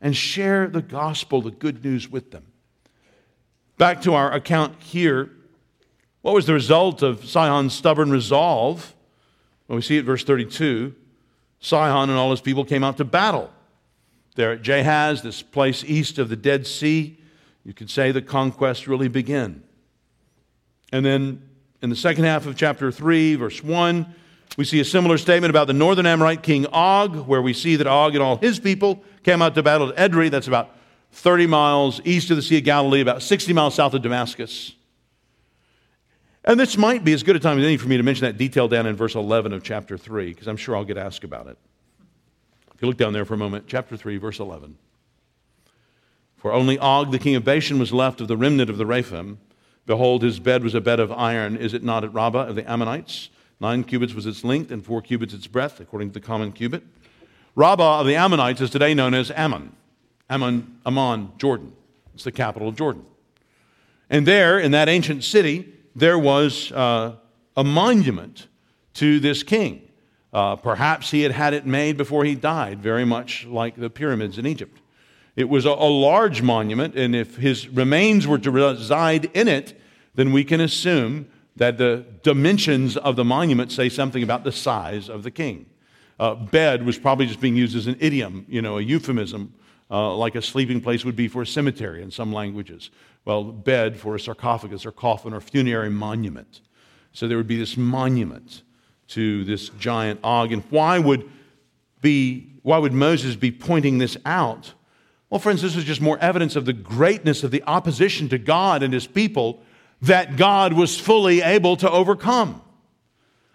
[0.00, 2.44] and share the gospel, the good news with them.
[3.78, 5.30] Back to our account here.
[6.22, 8.94] What was the result of Sihon's stubborn resolve?
[9.68, 10.94] Well, we see it verse 32.
[11.60, 13.50] Sihon and all his people came out to battle.
[14.34, 17.18] There at Jahaz, this place east of the Dead Sea,
[17.66, 19.60] you could say the conquest really began.
[20.92, 21.42] And then
[21.82, 24.06] in the second half of chapter 3, verse 1,
[24.56, 27.88] we see a similar statement about the northern Amorite king Og, where we see that
[27.88, 30.30] Og and all his people came out to battle at Edrei.
[30.30, 30.76] That's about
[31.10, 34.72] 30 miles east of the Sea of Galilee, about 60 miles south of Damascus.
[36.44, 38.38] And this might be as good a time as any for me to mention that
[38.38, 41.48] detail down in verse 11 of chapter 3, because I'm sure I'll get asked about
[41.48, 41.58] it.
[42.76, 44.78] If you look down there for a moment, chapter 3, verse 11.
[46.46, 49.38] For only Og, the king of Bashan, was left of the remnant of the Rephaim.
[49.84, 51.56] Behold, his bed was a bed of iron.
[51.56, 53.30] Is it not at Rabbah of the Ammonites?
[53.58, 56.84] Nine cubits was its length, and four cubits its breadth, according to the common cubit.
[57.56, 59.74] Rabbah of the Ammonites is today known as Ammon.
[60.30, 61.72] Ammon, Amman, Jordan.
[62.14, 63.04] It's the capital of Jordan.
[64.08, 67.16] And there, in that ancient city, there was uh,
[67.56, 68.46] a monument
[68.94, 69.82] to this king.
[70.32, 74.38] Uh, perhaps he had had it made before he died, very much like the pyramids
[74.38, 74.78] in Egypt.
[75.36, 79.78] It was a, a large monument, and if his remains were to reside in it,
[80.14, 85.08] then we can assume that the dimensions of the monument say something about the size
[85.08, 85.66] of the king.
[86.18, 89.52] Uh, bed was probably just being used as an idiom, you know, a euphemism,
[89.90, 92.90] uh, like a sleeping place would be for a cemetery in some languages.
[93.24, 96.62] Well, bed for a sarcophagus or coffin or funerary monument.
[97.12, 98.62] So there would be this monument
[99.08, 100.52] to this giant Og.
[100.52, 101.30] And why would,
[102.00, 104.72] be, why would Moses be pointing this out?
[105.28, 108.82] Well, friends, this is just more evidence of the greatness of the opposition to God
[108.82, 109.60] and his people
[110.02, 112.62] that God was fully able to overcome.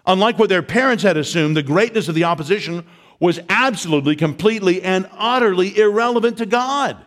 [0.05, 2.85] Unlike what their parents had assumed, the greatness of the opposition
[3.19, 6.97] was absolutely, completely, and utterly irrelevant to God.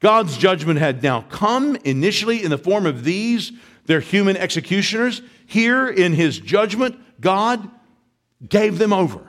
[0.00, 3.52] God's judgment had now come initially in the form of these,
[3.84, 5.20] their human executioners.
[5.46, 7.68] Here in his judgment, God
[8.48, 9.20] gave them over.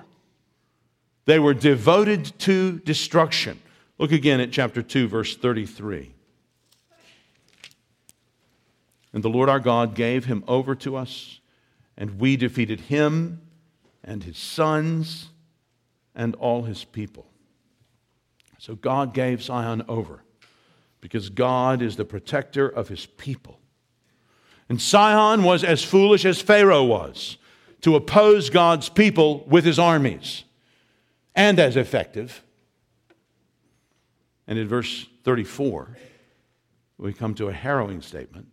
[1.25, 3.59] They were devoted to destruction.
[3.99, 6.13] Look again at chapter 2, verse 33.
[9.11, 11.41] And the Lord our God gave him over to us,
[11.97, 13.41] and we defeated him
[14.01, 15.27] and his sons
[16.15, 17.27] and all his people.
[18.57, 20.23] So God gave Sihon over
[21.01, 23.59] because God is the protector of his people.
[24.69, 27.37] And Sihon was as foolish as Pharaoh was
[27.81, 30.45] to oppose God's people with his armies,
[31.35, 32.43] and as effective.
[34.49, 35.95] And in verse 34,
[36.97, 38.47] we come to a harrowing statement.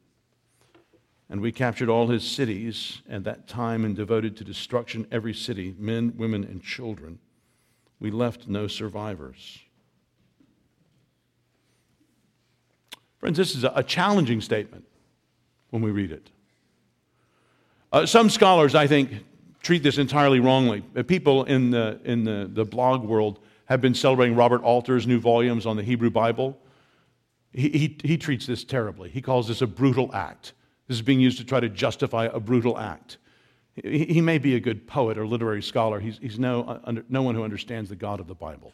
[1.30, 5.74] And we captured all his cities at that time and devoted to destruction every city,
[5.78, 7.18] men, women, and children.
[7.98, 9.58] We left no survivors.
[13.18, 14.84] Friends, this is a challenging statement
[15.70, 16.30] when we read it.
[17.90, 19.24] Uh, some scholars, I think,
[19.62, 20.82] treat this entirely wrongly.
[21.06, 25.66] People in, the, in the, the blog world have been celebrating Robert Alter's new volumes
[25.66, 26.58] on the Hebrew Bible.
[27.52, 29.10] He, he, he treats this terribly.
[29.10, 30.52] He calls this a brutal act.
[30.88, 33.18] This is being used to try to justify a brutal act.
[33.74, 36.00] He, he may be a good poet or literary scholar.
[36.00, 38.72] He's, he's no, uh, under, no one who understands the God of the Bible.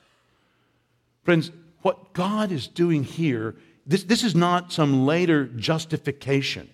[1.23, 1.51] Friends,
[1.83, 6.69] what God is doing here, this, this is not some later justification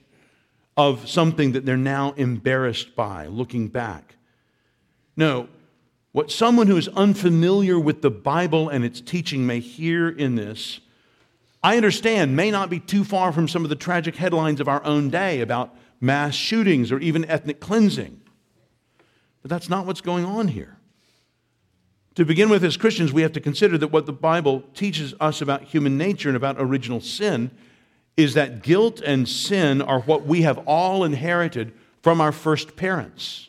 [0.76, 4.16] of something that they're now embarrassed by looking back.
[5.16, 5.48] No,
[6.12, 10.80] what someone who is unfamiliar with the Bible and its teaching may hear in this,
[11.62, 14.82] I understand, may not be too far from some of the tragic headlines of our
[14.84, 18.20] own day about mass shootings or even ethnic cleansing.
[19.42, 20.76] But that's not what's going on here.
[22.14, 25.40] To begin with, as Christians, we have to consider that what the Bible teaches us
[25.40, 27.50] about human nature and about original sin
[28.16, 33.47] is that guilt and sin are what we have all inherited from our first parents.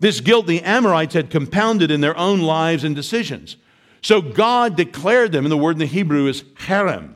[0.00, 3.56] This guilt the Amorites had compounded in their own lives and decisions.
[4.00, 7.14] So God declared them, and the word in the Hebrew is herem.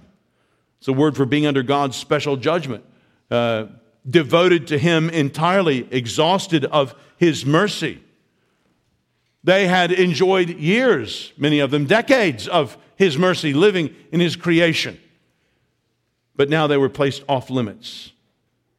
[0.79, 2.85] It's a word for being under God's special judgment,
[3.31, 3.67] uh,
[4.09, 8.03] devoted to Him entirely, exhausted of His mercy.
[9.45, 14.99] They had enjoyed years, many of them decades, of His mercy, living in His creation.
[16.35, 18.13] But now they were placed off limits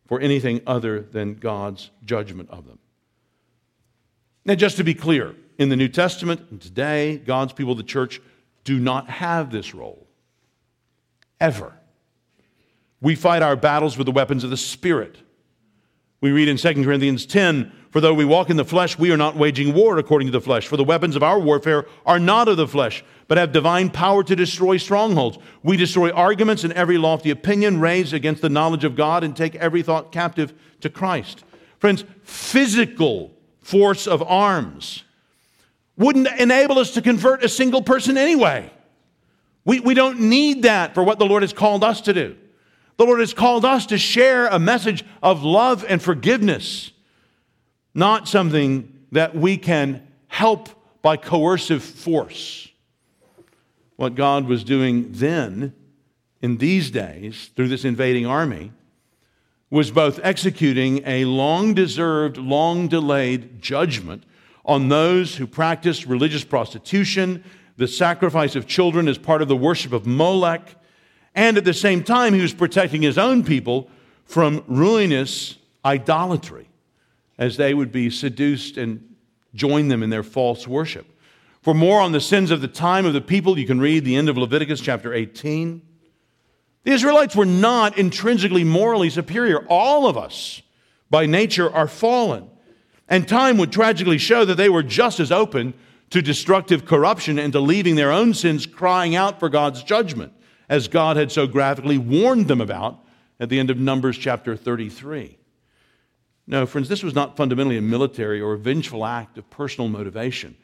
[0.05, 2.79] for anything other than God's judgment of them.
[4.45, 8.21] Now, just to be clear, in the New Testament and today, God's people, the church,
[8.63, 10.07] do not have this role.
[11.39, 11.73] Ever.
[13.01, 15.17] We fight our battles with the weapons of the Spirit.
[16.21, 19.17] We read in 2 Corinthians 10 For though we walk in the flesh, we are
[19.17, 20.67] not waging war according to the flesh.
[20.67, 24.23] For the weapons of our warfare are not of the flesh, but have divine power
[24.23, 25.37] to destroy strongholds.
[25.63, 29.55] We destroy arguments and every lofty opinion raised against the knowledge of God and take
[29.55, 31.43] every thought captive to Christ.
[31.77, 33.32] Friends, physical
[33.63, 35.03] force of arms
[35.97, 38.69] wouldn't enable us to convert a single person anyway.
[39.65, 42.35] We, we don't need that for what the Lord has called us to do.
[42.97, 46.91] The Lord has called us to share a message of love and forgiveness,
[47.93, 50.69] not something that we can help
[51.01, 52.67] by coercive force.
[53.95, 55.73] What God was doing then,
[56.41, 58.71] in these days, through this invading army,
[59.73, 64.23] was both executing a long deserved, long delayed judgment
[64.63, 67.43] on those who practiced religious prostitution,
[67.75, 70.75] the sacrifice of children as part of the worship of Molech,
[71.33, 73.89] and at the same time, he was protecting his own people
[74.25, 76.69] from ruinous idolatry
[77.39, 79.15] as they would be seduced and
[79.55, 81.07] join them in their false worship.
[81.63, 84.17] For more on the sins of the time of the people, you can read the
[84.17, 85.81] end of Leviticus chapter 18.
[86.83, 89.65] The Israelites were not intrinsically morally superior.
[89.67, 90.61] All of us,
[91.09, 92.49] by nature, are fallen.
[93.07, 95.73] And time would tragically show that they were just as open
[96.09, 100.33] to destructive corruption and to leaving their own sins crying out for God's judgment,
[100.69, 102.99] as God had so graphically warned them about
[103.39, 105.37] at the end of Numbers chapter 33.
[106.45, 110.55] No, friends, this was not fundamentally a military or a vengeful act of personal motivation.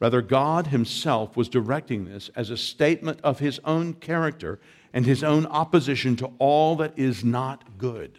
[0.00, 4.60] Rather, God Himself was directing this as a statement of His own character
[4.92, 8.18] and His own opposition to all that is not good.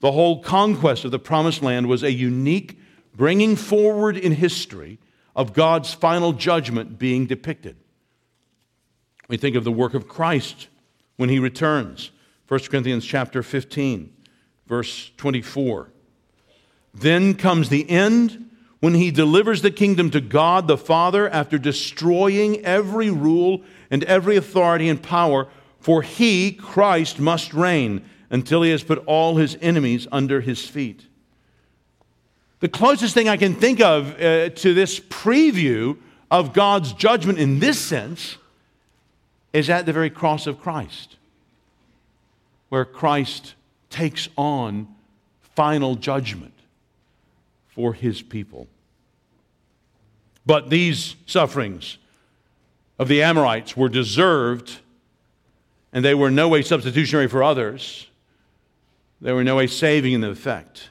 [0.00, 2.78] The whole conquest of the promised land was a unique
[3.14, 4.98] bringing forward in history
[5.36, 7.76] of God's final judgment being depicted.
[9.28, 10.68] We think of the work of Christ
[11.16, 12.10] when he returns.
[12.48, 14.12] 1 Corinthians chapter 15,
[14.66, 15.92] verse 24.
[16.92, 18.49] Then comes the end
[18.80, 24.36] when he delivers the kingdom to God the Father after destroying every rule and every
[24.36, 30.06] authority and power, for he, Christ, must reign until he has put all his enemies
[30.10, 31.06] under his feet.
[32.60, 35.98] The closest thing I can think of uh, to this preview
[36.30, 38.36] of God's judgment in this sense
[39.52, 41.16] is at the very cross of Christ,
[42.68, 43.54] where Christ
[43.90, 44.86] takes on
[45.54, 46.54] final judgment
[47.80, 48.68] for his people.
[50.44, 51.96] But these sufferings
[52.98, 54.80] of the Amorites were deserved,
[55.94, 58.06] and they were no way substitutionary for others.
[59.22, 60.90] They were no way saving in the effect.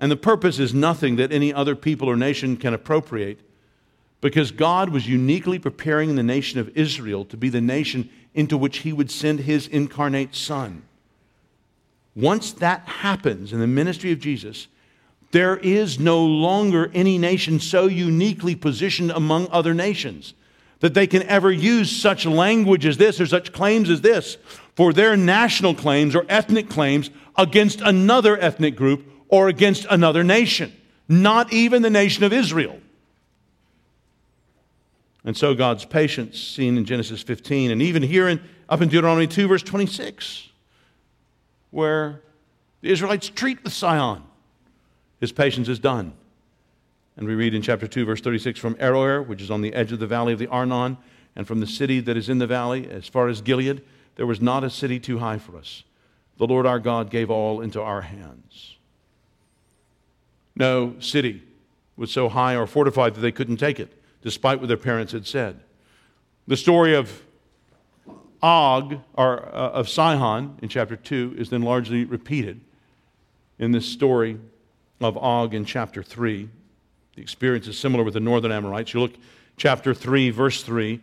[0.00, 3.38] And the purpose is nothing that any other people or nation can appropriate
[4.20, 8.78] because God was uniquely preparing the nation of Israel to be the nation into which
[8.78, 10.82] he would send his incarnate son.
[12.16, 14.66] Once that happens in the ministry of Jesus,
[15.34, 20.32] there is no longer any nation so uniquely positioned among other nations
[20.78, 24.36] that they can ever use such language as this or such claims as this
[24.76, 30.72] for their national claims or ethnic claims against another ethnic group or against another nation,
[31.08, 32.78] not even the nation of Israel.
[35.24, 39.26] And so God's patience, seen in Genesis 15, and even here in, up in Deuteronomy
[39.26, 40.48] 2, verse 26,
[41.72, 42.20] where
[42.82, 44.22] the Israelites treat with Sihon,
[45.24, 46.12] his patience is done.
[47.16, 49.90] And we read in chapter 2, verse 36 from Aroer, which is on the edge
[49.90, 50.98] of the valley of the Arnon,
[51.34, 53.82] and from the city that is in the valley, as far as Gilead,
[54.16, 55.82] there was not a city too high for us.
[56.36, 58.76] The Lord our God gave all into our hands.
[60.54, 61.42] No city
[61.96, 65.26] was so high or fortified that they couldn't take it, despite what their parents had
[65.26, 65.58] said.
[66.46, 67.22] The story of
[68.42, 72.60] Og, or uh, of Sihon in chapter 2, is then largely repeated
[73.58, 74.38] in this story
[75.04, 76.48] of Og in chapter 3.
[77.14, 78.94] The experience is similar with the northern Amorites.
[78.94, 79.14] You look
[79.56, 81.00] chapter 3, verse 3.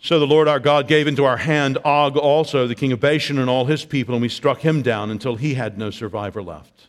[0.00, 3.38] So the Lord our God gave into our hand Og also, the king of Bashan,
[3.38, 6.88] and all his people, and we struck him down until he had no survivor left.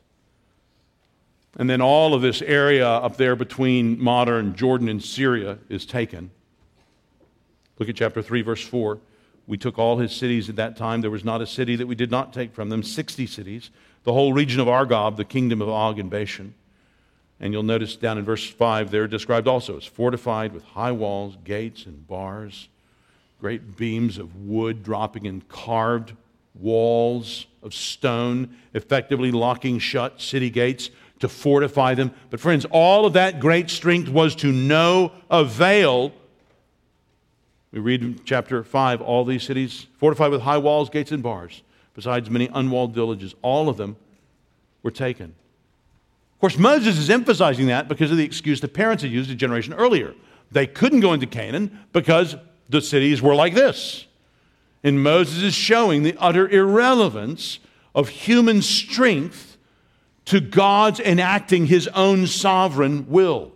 [1.55, 6.31] And then all of this area up there between modern Jordan and Syria is taken.
[7.77, 8.99] Look at chapter 3, verse 4.
[9.45, 11.01] We took all his cities at that time.
[11.01, 13.69] There was not a city that we did not take from them, 60 cities,
[14.03, 16.53] the whole region of Argob, the kingdom of Og and Bashan.
[17.39, 21.37] And you'll notice down in verse 5, they're described also as fortified with high walls,
[21.43, 22.69] gates, and bars
[23.43, 26.13] great beams of wood dropping in carved
[26.55, 30.89] walls of stone, effectively locking shut city gates
[31.19, 32.09] to fortify them.
[32.29, 36.13] But, friends, all of that great strength was to no avail.
[37.73, 41.63] We read in chapter 5 all these cities fortified with high walls, gates, and bars,
[41.95, 43.35] besides many unwalled villages.
[43.41, 43.95] All of them
[44.81, 45.33] were taken.
[46.33, 49.35] Of course, Moses is emphasizing that because of the excuse the parents had used a
[49.35, 50.13] generation earlier.
[50.51, 52.35] They couldn't go into Canaan because
[52.69, 54.07] the cities were like this.
[54.83, 57.59] And Moses is showing the utter irrelevance
[57.95, 59.57] of human strength
[60.25, 63.51] to God's enacting his own sovereign will.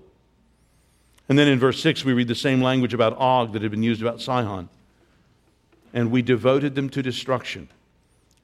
[1.29, 3.83] And then in verse 6, we read the same language about Og that had been
[3.83, 4.69] used about Sihon.
[5.93, 7.69] And we devoted them to destruction,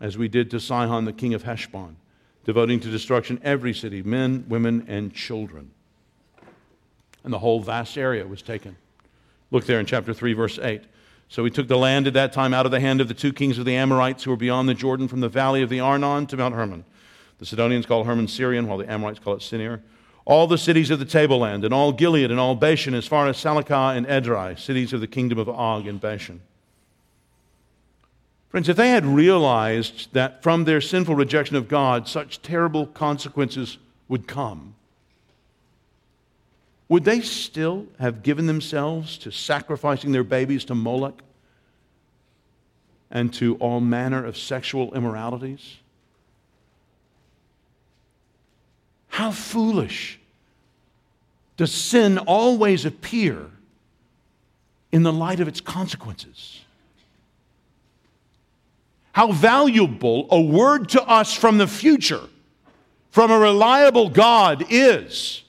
[0.03, 1.95] as we did to Sihon, the king of Heshbon,
[2.43, 5.71] devoting to destruction every city, men, women, and children.
[7.23, 8.75] And the whole vast area was taken.
[9.49, 10.83] Look there in chapter 3, verse 8.
[11.29, 13.31] So he took the land at that time out of the hand of the two
[13.31, 16.27] kings of the Amorites who were beyond the Jordan from the valley of the Arnon
[16.27, 16.83] to Mount Hermon.
[17.37, 19.81] The Sidonians call Hermon Sirion, while the Amorites call it Sinir.
[20.25, 23.37] All the cities of the tableland, and all Gilead, and all Bashan, as far as
[23.37, 26.41] Salecah and Edrei, cities of the kingdom of Og and Bashan.
[28.53, 33.79] Friends, if they had realized that from their sinful rejection of God, such terrible consequences
[34.07, 34.75] would come,
[36.87, 41.23] would they still have given themselves to sacrificing their babies to Moloch
[43.09, 45.77] and to all manner of sexual immoralities?
[49.07, 50.19] How foolish
[51.57, 53.49] does sin always appear
[54.91, 56.59] in the light of its consequences?
[59.13, 62.23] How valuable a word to us from the future,
[63.11, 65.43] from a reliable God, is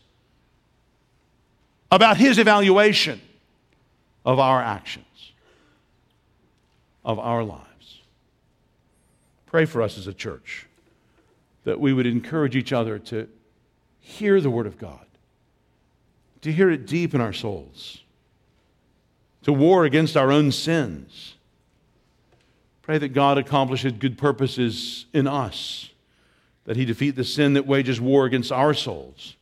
[1.91, 3.21] about his evaluation
[4.25, 5.33] of our actions,
[7.05, 8.01] of our lives.
[9.47, 10.67] Pray for us as a church
[11.65, 13.29] that we would encourage each other to
[13.99, 15.07] hear the Word of God,
[16.43, 18.03] to hear it deep in our souls,
[19.43, 21.37] to war against our own sins.
[22.85, 25.89] Pray that God accomplishes good purposes in us,
[26.65, 29.37] that He defeat the sin that wages war against our souls,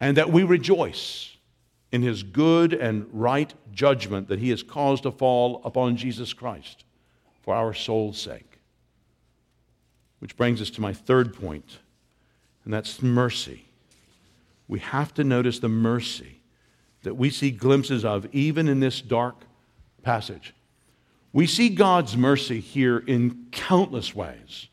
[0.00, 1.36] and that we rejoice
[1.92, 6.84] in his good and right judgment that he has caused to fall upon Jesus Christ
[7.42, 8.58] for our soul's sake.
[10.20, 11.78] Which brings us to my third point,
[12.64, 13.66] and that's mercy.
[14.68, 16.40] We have to notice the mercy
[17.02, 19.36] that we see glimpses of even in this dark
[20.02, 20.54] passage.
[21.32, 24.68] We see God's mercy here in countless ways.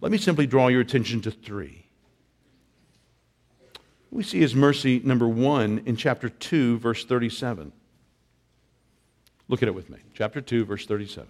[0.00, 1.86] Let me simply draw your attention to three.
[4.10, 7.72] We see his mercy, number one, in chapter 2, verse 37.
[9.48, 9.98] Look at it with me.
[10.14, 11.28] Chapter 2, verse 37.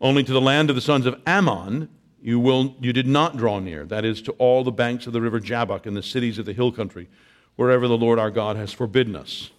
[0.00, 1.88] Only to the land of the sons of Ammon
[2.22, 5.20] you, will, you did not draw near, that is, to all the banks of the
[5.20, 7.08] river Jabbok and the cities of the hill country,
[7.56, 9.50] wherever the Lord our God has forbidden us.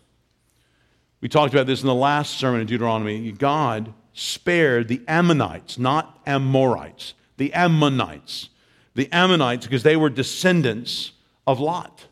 [1.24, 3.32] We talked about this in the last sermon in Deuteronomy.
[3.32, 8.50] God spared the Ammonites, not Amorites, the Ammonites.
[8.96, 11.14] The Ammonites, because they were descendants
[11.48, 12.08] of Lot.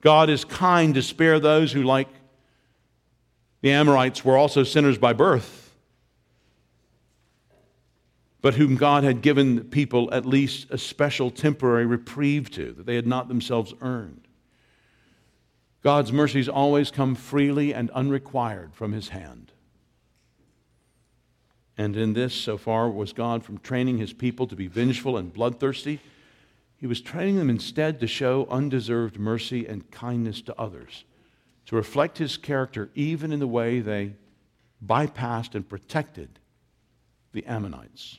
[0.00, 2.08] God is kind to spare those who, like
[3.60, 5.74] the Amorites, were also sinners by birth,
[8.40, 12.96] but whom God had given people at least a special temporary reprieve to, that they
[12.96, 14.28] had not themselves earned.
[15.82, 19.52] God's mercies always come freely and unrequired from his hand.
[21.78, 25.32] And in this, so far, was God from training his people to be vengeful and
[25.32, 26.00] bloodthirsty
[26.80, 31.04] he was training them instead to show undeserved mercy and kindness to others,
[31.66, 34.14] to reflect his character even in the way they
[34.84, 36.38] bypassed and protected
[37.32, 38.18] the Ammonites.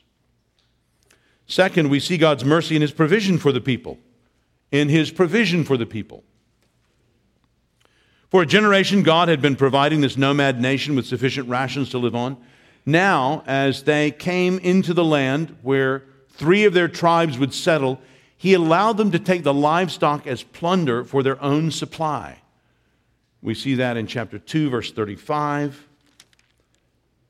[1.48, 3.98] Second, we see God's mercy in his provision for the people.
[4.70, 6.22] In his provision for the people.
[8.32, 12.14] For a generation, God had been providing this nomad nation with sufficient rations to live
[12.14, 12.38] on.
[12.86, 18.00] Now, as they came into the land where three of their tribes would settle,
[18.38, 22.38] he allowed them to take the livestock as plunder for their own supply.
[23.42, 25.86] We see that in chapter 2, verse 35,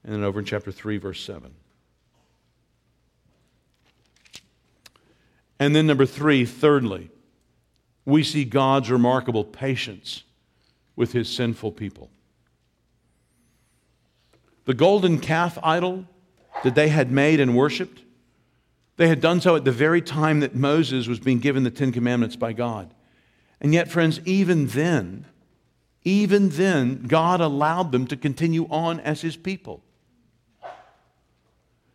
[0.04, 1.52] and then over in chapter 3, verse 7.
[5.58, 7.10] And then, number three, thirdly,
[8.04, 10.22] we see God's remarkable patience
[10.96, 12.10] with his sinful people.
[14.64, 16.06] The golden calf idol
[16.64, 18.02] that they had made and worshiped
[18.96, 21.92] they had done so at the very time that Moses was being given the Ten
[21.92, 22.92] Commandments by God.
[23.60, 25.26] And yet, friends, even then,
[26.04, 29.82] even then, God allowed them to continue on as his people.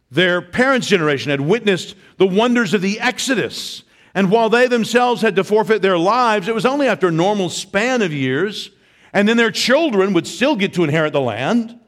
[0.09, 3.83] Their parents' generation had witnessed the wonders of the Exodus
[4.15, 7.49] And while they themselves had to forfeit their lives, it was only after a normal
[7.49, 8.71] span of years,
[9.14, 11.80] and then their children would still get to inherit the land.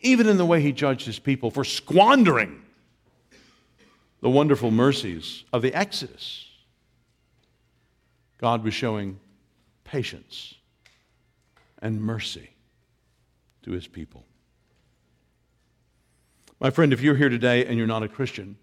[0.00, 2.62] Even in the way he judged his people for squandering
[4.20, 6.46] the wonderful mercies of the Exodus,
[8.38, 9.18] God was showing
[9.84, 10.54] patience
[11.80, 12.50] and mercy
[13.62, 14.24] to his people.
[16.60, 18.56] My friend, if you're here today and you're not a Christian,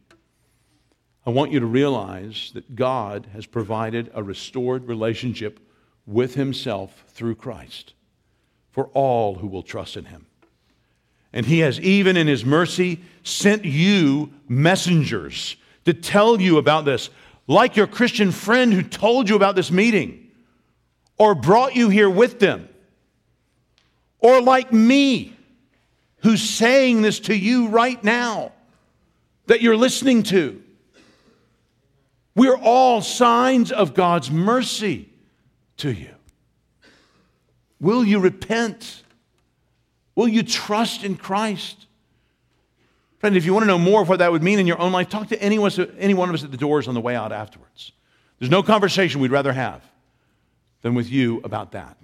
[1.26, 5.59] I want you to realize that God has provided a restored relationship
[6.12, 7.93] with Himself through Christ
[8.72, 10.26] for all who will trust in Him.
[11.34, 15.55] And He has, even in His mercy, sent you messengers
[15.86, 17.09] to tell you about this,
[17.47, 20.30] like your Christian friend who told you about this meeting
[21.18, 22.68] or brought you here with them,
[24.20, 25.36] or like me
[26.18, 28.51] who's saying this to you right now
[29.47, 30.62] that you're listening to.
[32.36, 35.11] We're all signs of God's mercy
[35.82, 36.09] to you.
[37.79, 39.03] Will you repent?
[40.15, 41.88] Will you trust in Christ?
[43.19, 44.91] Friend, if you want to know more of what that would mean in your own
[44.91, 45.57] life, talk to any,
[45.99, 47.91] any one of us at the doors on the way out afterwards.
[48.39, 49.84] There's no conversation we'd rather have
[50.82, 51.97] than with you about that.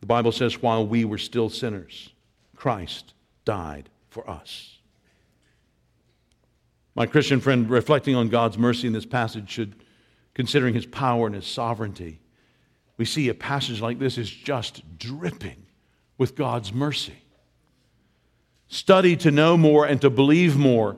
[0.00, 2.10] The Bible says, while we were still sinners,
[2.56, 3.14] Christ
[3.44, 4.78] died for us.
[6.94, 9.81] My Christian friend, reflecting on God's mercy in this passage, should,
[10.34, 12.20] considering his power and his sovereignty,
[12.96, 15.66] we see a passage like this is just dripping
[16.18, 17.18] with God's mercy.
[18.68, 20.96] Study to know more and to believe more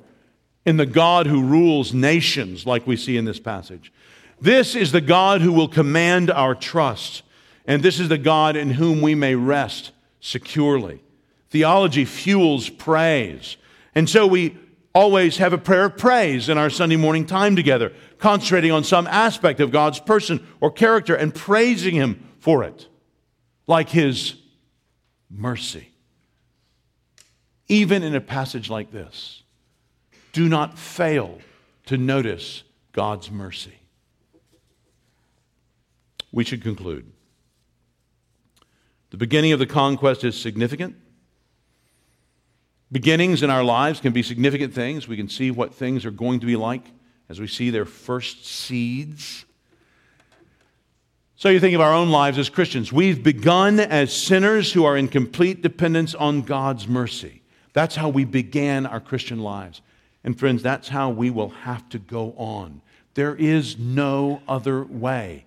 [0.64, 3.92] in the God who rules nations, like we see in this passage.
[4.40, 7.22] This is the God who will command our trust
[7.66, 11.02] and this is the God in whom we may rest securely.
[11.50, 13.56] Theology fuels praise.
[13.94, 14.56] And so we
[14.94, 19.06] always have a prayer of praise in our Sunday morning time together, concentrating on some
[19.06, 22.88] aspect of God's person or character and praising Him for it,
[23.66, 24.34] like His
[25.30, 25.90] mercy.
[27.68, 29.42] Even in a passage like this,
[30.32, 31.38] do not fail
[31.86, 32.62] to notice
[32.92, 33.74] God's mercy.
[36.32, 37.10] We should conclude.
[39.10, 40.96] The beginning of the conquest is significant.
[42.90, 45.06] Beginnings in our lives can be significant things.
[45.06, 46.84] We can see what things are going to be like
[47.28, 49.44] as we see their first seeds.
[51.36, 52.92] So you think of our own lives as Christians.
[52.92, 57.42] We've begun as sinners who are in complete dependence on God's mercy.
[57.72, 59.82] That's how we began our Christian lives.
[60.22, 62.80] And friends, that's how we will have to go on.
[63.14, 65.44] There is no other way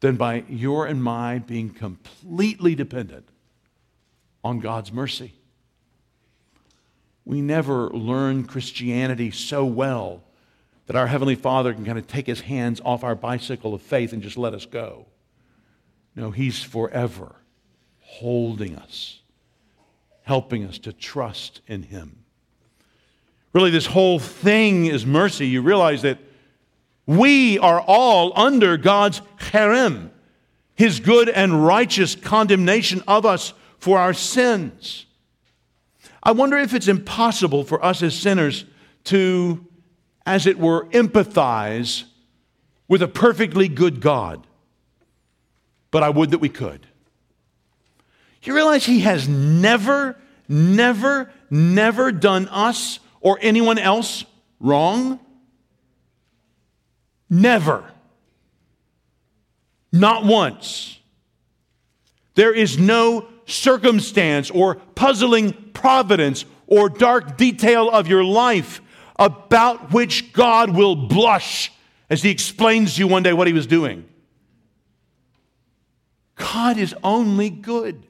[0.00, 3.28] than by your and my being completely dependent
[4.44, 5.32] on God's mercy.
[7.24, 10.22] We never learn Christianity so well
[10.88, 14.12] that our Heavenly Father can kind of take his hands off our bicycle of faith
[14.12, 15.06] and just let us go.
[16.16, 17.36] No, He's forever
[18.00, 19.20] holding us,
[20.22, 22.24] helping us to trust in Him.
[23.52, 25.46] Really, this whole thing is mercy.
[25.46, 26.18] You realize that
[27.06, 30.10] we are all under God's cherem,
[30.74, 35.04] his good and righteous condemnation of us for our sins.
[36.22, 38.64] I wonder if it's impossible for us as sinners
[39.04, 39.66] to,
[40.28, 42.04] as it were, empathize
[42.86, 44.46] with a perfectly good God.
[45.90, 46.86] But I would that we could.
[48.42, 54.26] You realize He has never, never, never done us or anyone else
[54.60, 55.18] wrong?
[57.30, 57.90] Never.
[59.90, 60.98] Not once.
[62.34, 68.82] There is no circumstance or puzzling providence or dark detail of your life
[69.18, 71.72] about which God will blush
[72.08, 74.08] as He explains to you one day what He was doing.
[76.36, 78.06] God is only good.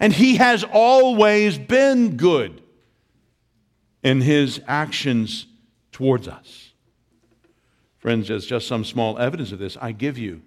[0.00, 2.62] And He has always been good
[4.02, 5.46] in His actions
[5.92, 6.70] towards us.
[7.98, 10.42] Friends, as just some small evidence of this, I give you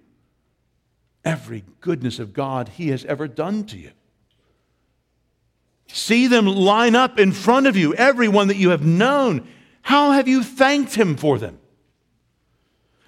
[1.24, 3.92] every goodness of God He has ever done to you.
[5.88, 9.48] See them line up in front of you, everyone that you have known.
[9.82, 11.60] How have you thanked Him for them?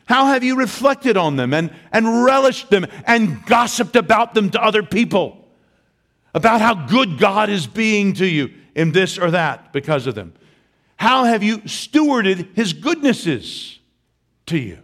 [0.05, 4.63] How have you reflected on them and, and relished them and gossiped about them to
[4.63, 5.45] other people?
[6.34, 10.34] About how good God is being to you in this or that because of them?
[10.95, 13.78] How have you stewarded His goodnesses?
[14.47, 14.80] to you.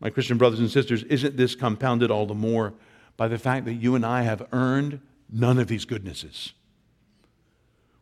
[0.00, 2.72] My Christian brothers and sisters, isn't this compounded all the more
[3.16, 5.00] by the fact that you and I have earned
[5.30, 6.52] none of these goodnesses?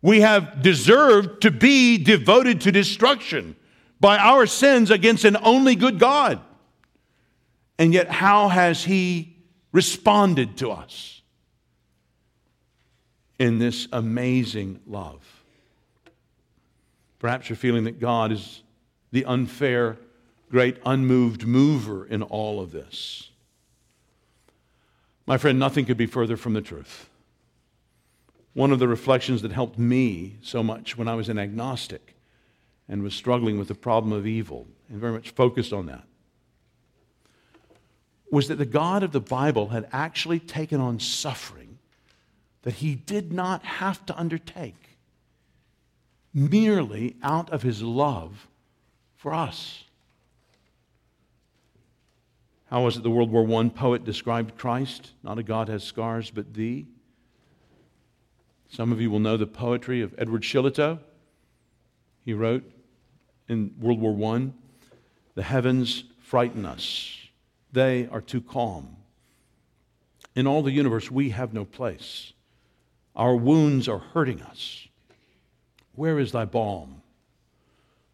[0.02, 3.56] We have deserved to be devoted to destruction
[3.98, 6.40] by our sins against an only good God.
[7.78, 9.36] And yet, how has He
[9.72, 11.22] responded to us?
[13.38, 15.22] In this amazing love.
[17.18, 18.62] Perhaps you're feeling that God is
[19.12, 19.98] the unfair,
[20.50, 23.30] great, unmoved mover in all of this.
[25.26, 27.08] My friend, nothing could be further from the truth.
[28.56, 32.16] One of the reflections that helped me so much when I was an agnostic
[32.88, 36.04] and was struggling with the problem of evil and very much focused on that
[38.30, 41.76] was that the God of the Bible had actually taken on suffering
[42.62, 44.96] that he did not have to undertake
[46.32, 48.48] merely out of his love
[49.16, 49.84] for us.
[52.70, 55.12] How was it the World War I poet described Christ?
[55.22, 56.86] Not a God has scars, but thee.
[58.68, 60.98] Some of you will know the poetry of Edward Shillito.
[62.24, 62.64] He wrote
[63.48, 64.50] in World War I
[65.34, 67.16] The heavens frighten us,
[67.72, 68.96] they are too calm.
[70.34, 72.32] In all the universe, we have no place.
[73.14, 74.88] Our wounds are hurting us.
[75.94, 77.02] Where is thy balm?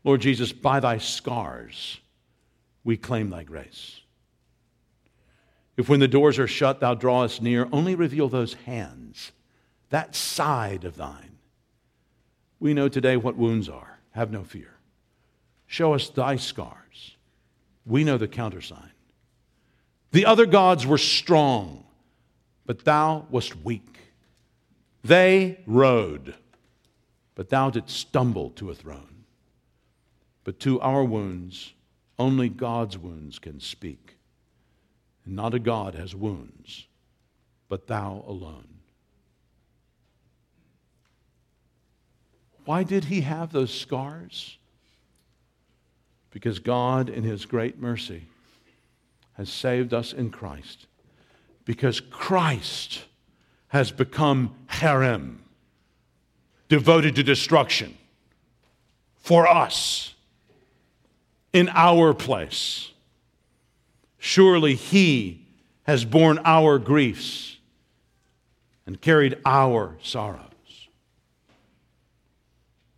[0.04, 2.00] Lord Jesus, by thy scars,
[2.84, 4.00] we claim thy grace.
[5.76, 9.32] If when the doors are shut, thou draw us near, only reveal those hands,
[9.92, 11.36] that side of thine.
[12.58, 13.98] We know today what wounds are.
[14.12, 14.72] Have no fear.
[15.66, 17.16] Show us thy scars.
[17.84, 18.92] We know the countersign.
[20.10, 21.84] The other gods were strong,
[22.64, 23.98] but thou wast weak.
[25.04, 26.36] They rode,
[27.34, 29.24] but thou didst stumble to a throne.
[30.44, 31.74] But to our wounds,
[32.18, 34.16] only God's wounds can speak.
[35.26, 36.86] And not a God has wounds,
[37.68, 38.71] but thou alone.
[42.64, 44.56] Why did he have those scars?
[46.30, 48.24] Because God, in his great mercy,
[49.34, 50.86] has saved us in Christ.
[51.64, 53.04] Because Christ
[53.68, 55.38] has become herem,
[56.68, 57.96] devoted to destruction,
[59.16, 60.14] for us,
[61.52, 62.90] in our place.
[64.18, 65.46] Surely he
[65.84, 67.56] has borne our griefs
[68.86, 70.51] and carried our sorrows.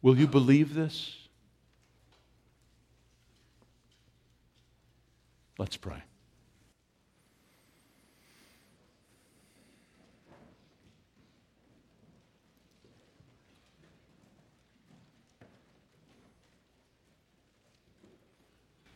[0.04, 1.16] Will you believe this?
[5.56, 6.02] Let's pray.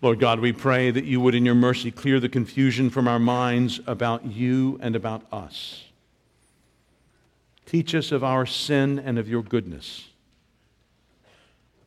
[0.03, 3.19] Lord God, we pray that you would, in your mercy, clear the confusion from our
[3.19, 5.85] minds about you and about us.
[7.65, 10.08] Teach us of our sin and of your goodness.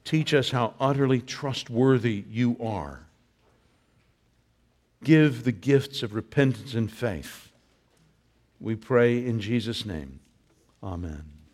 [0.04, 3.02] Teach us how utterly trustworthy you are.
[5.04, 7.52] Give the gifts of repentance and faith.
[8.60, 10.20] We pray in Jesus' name.
[10.84, 11.41] Amen.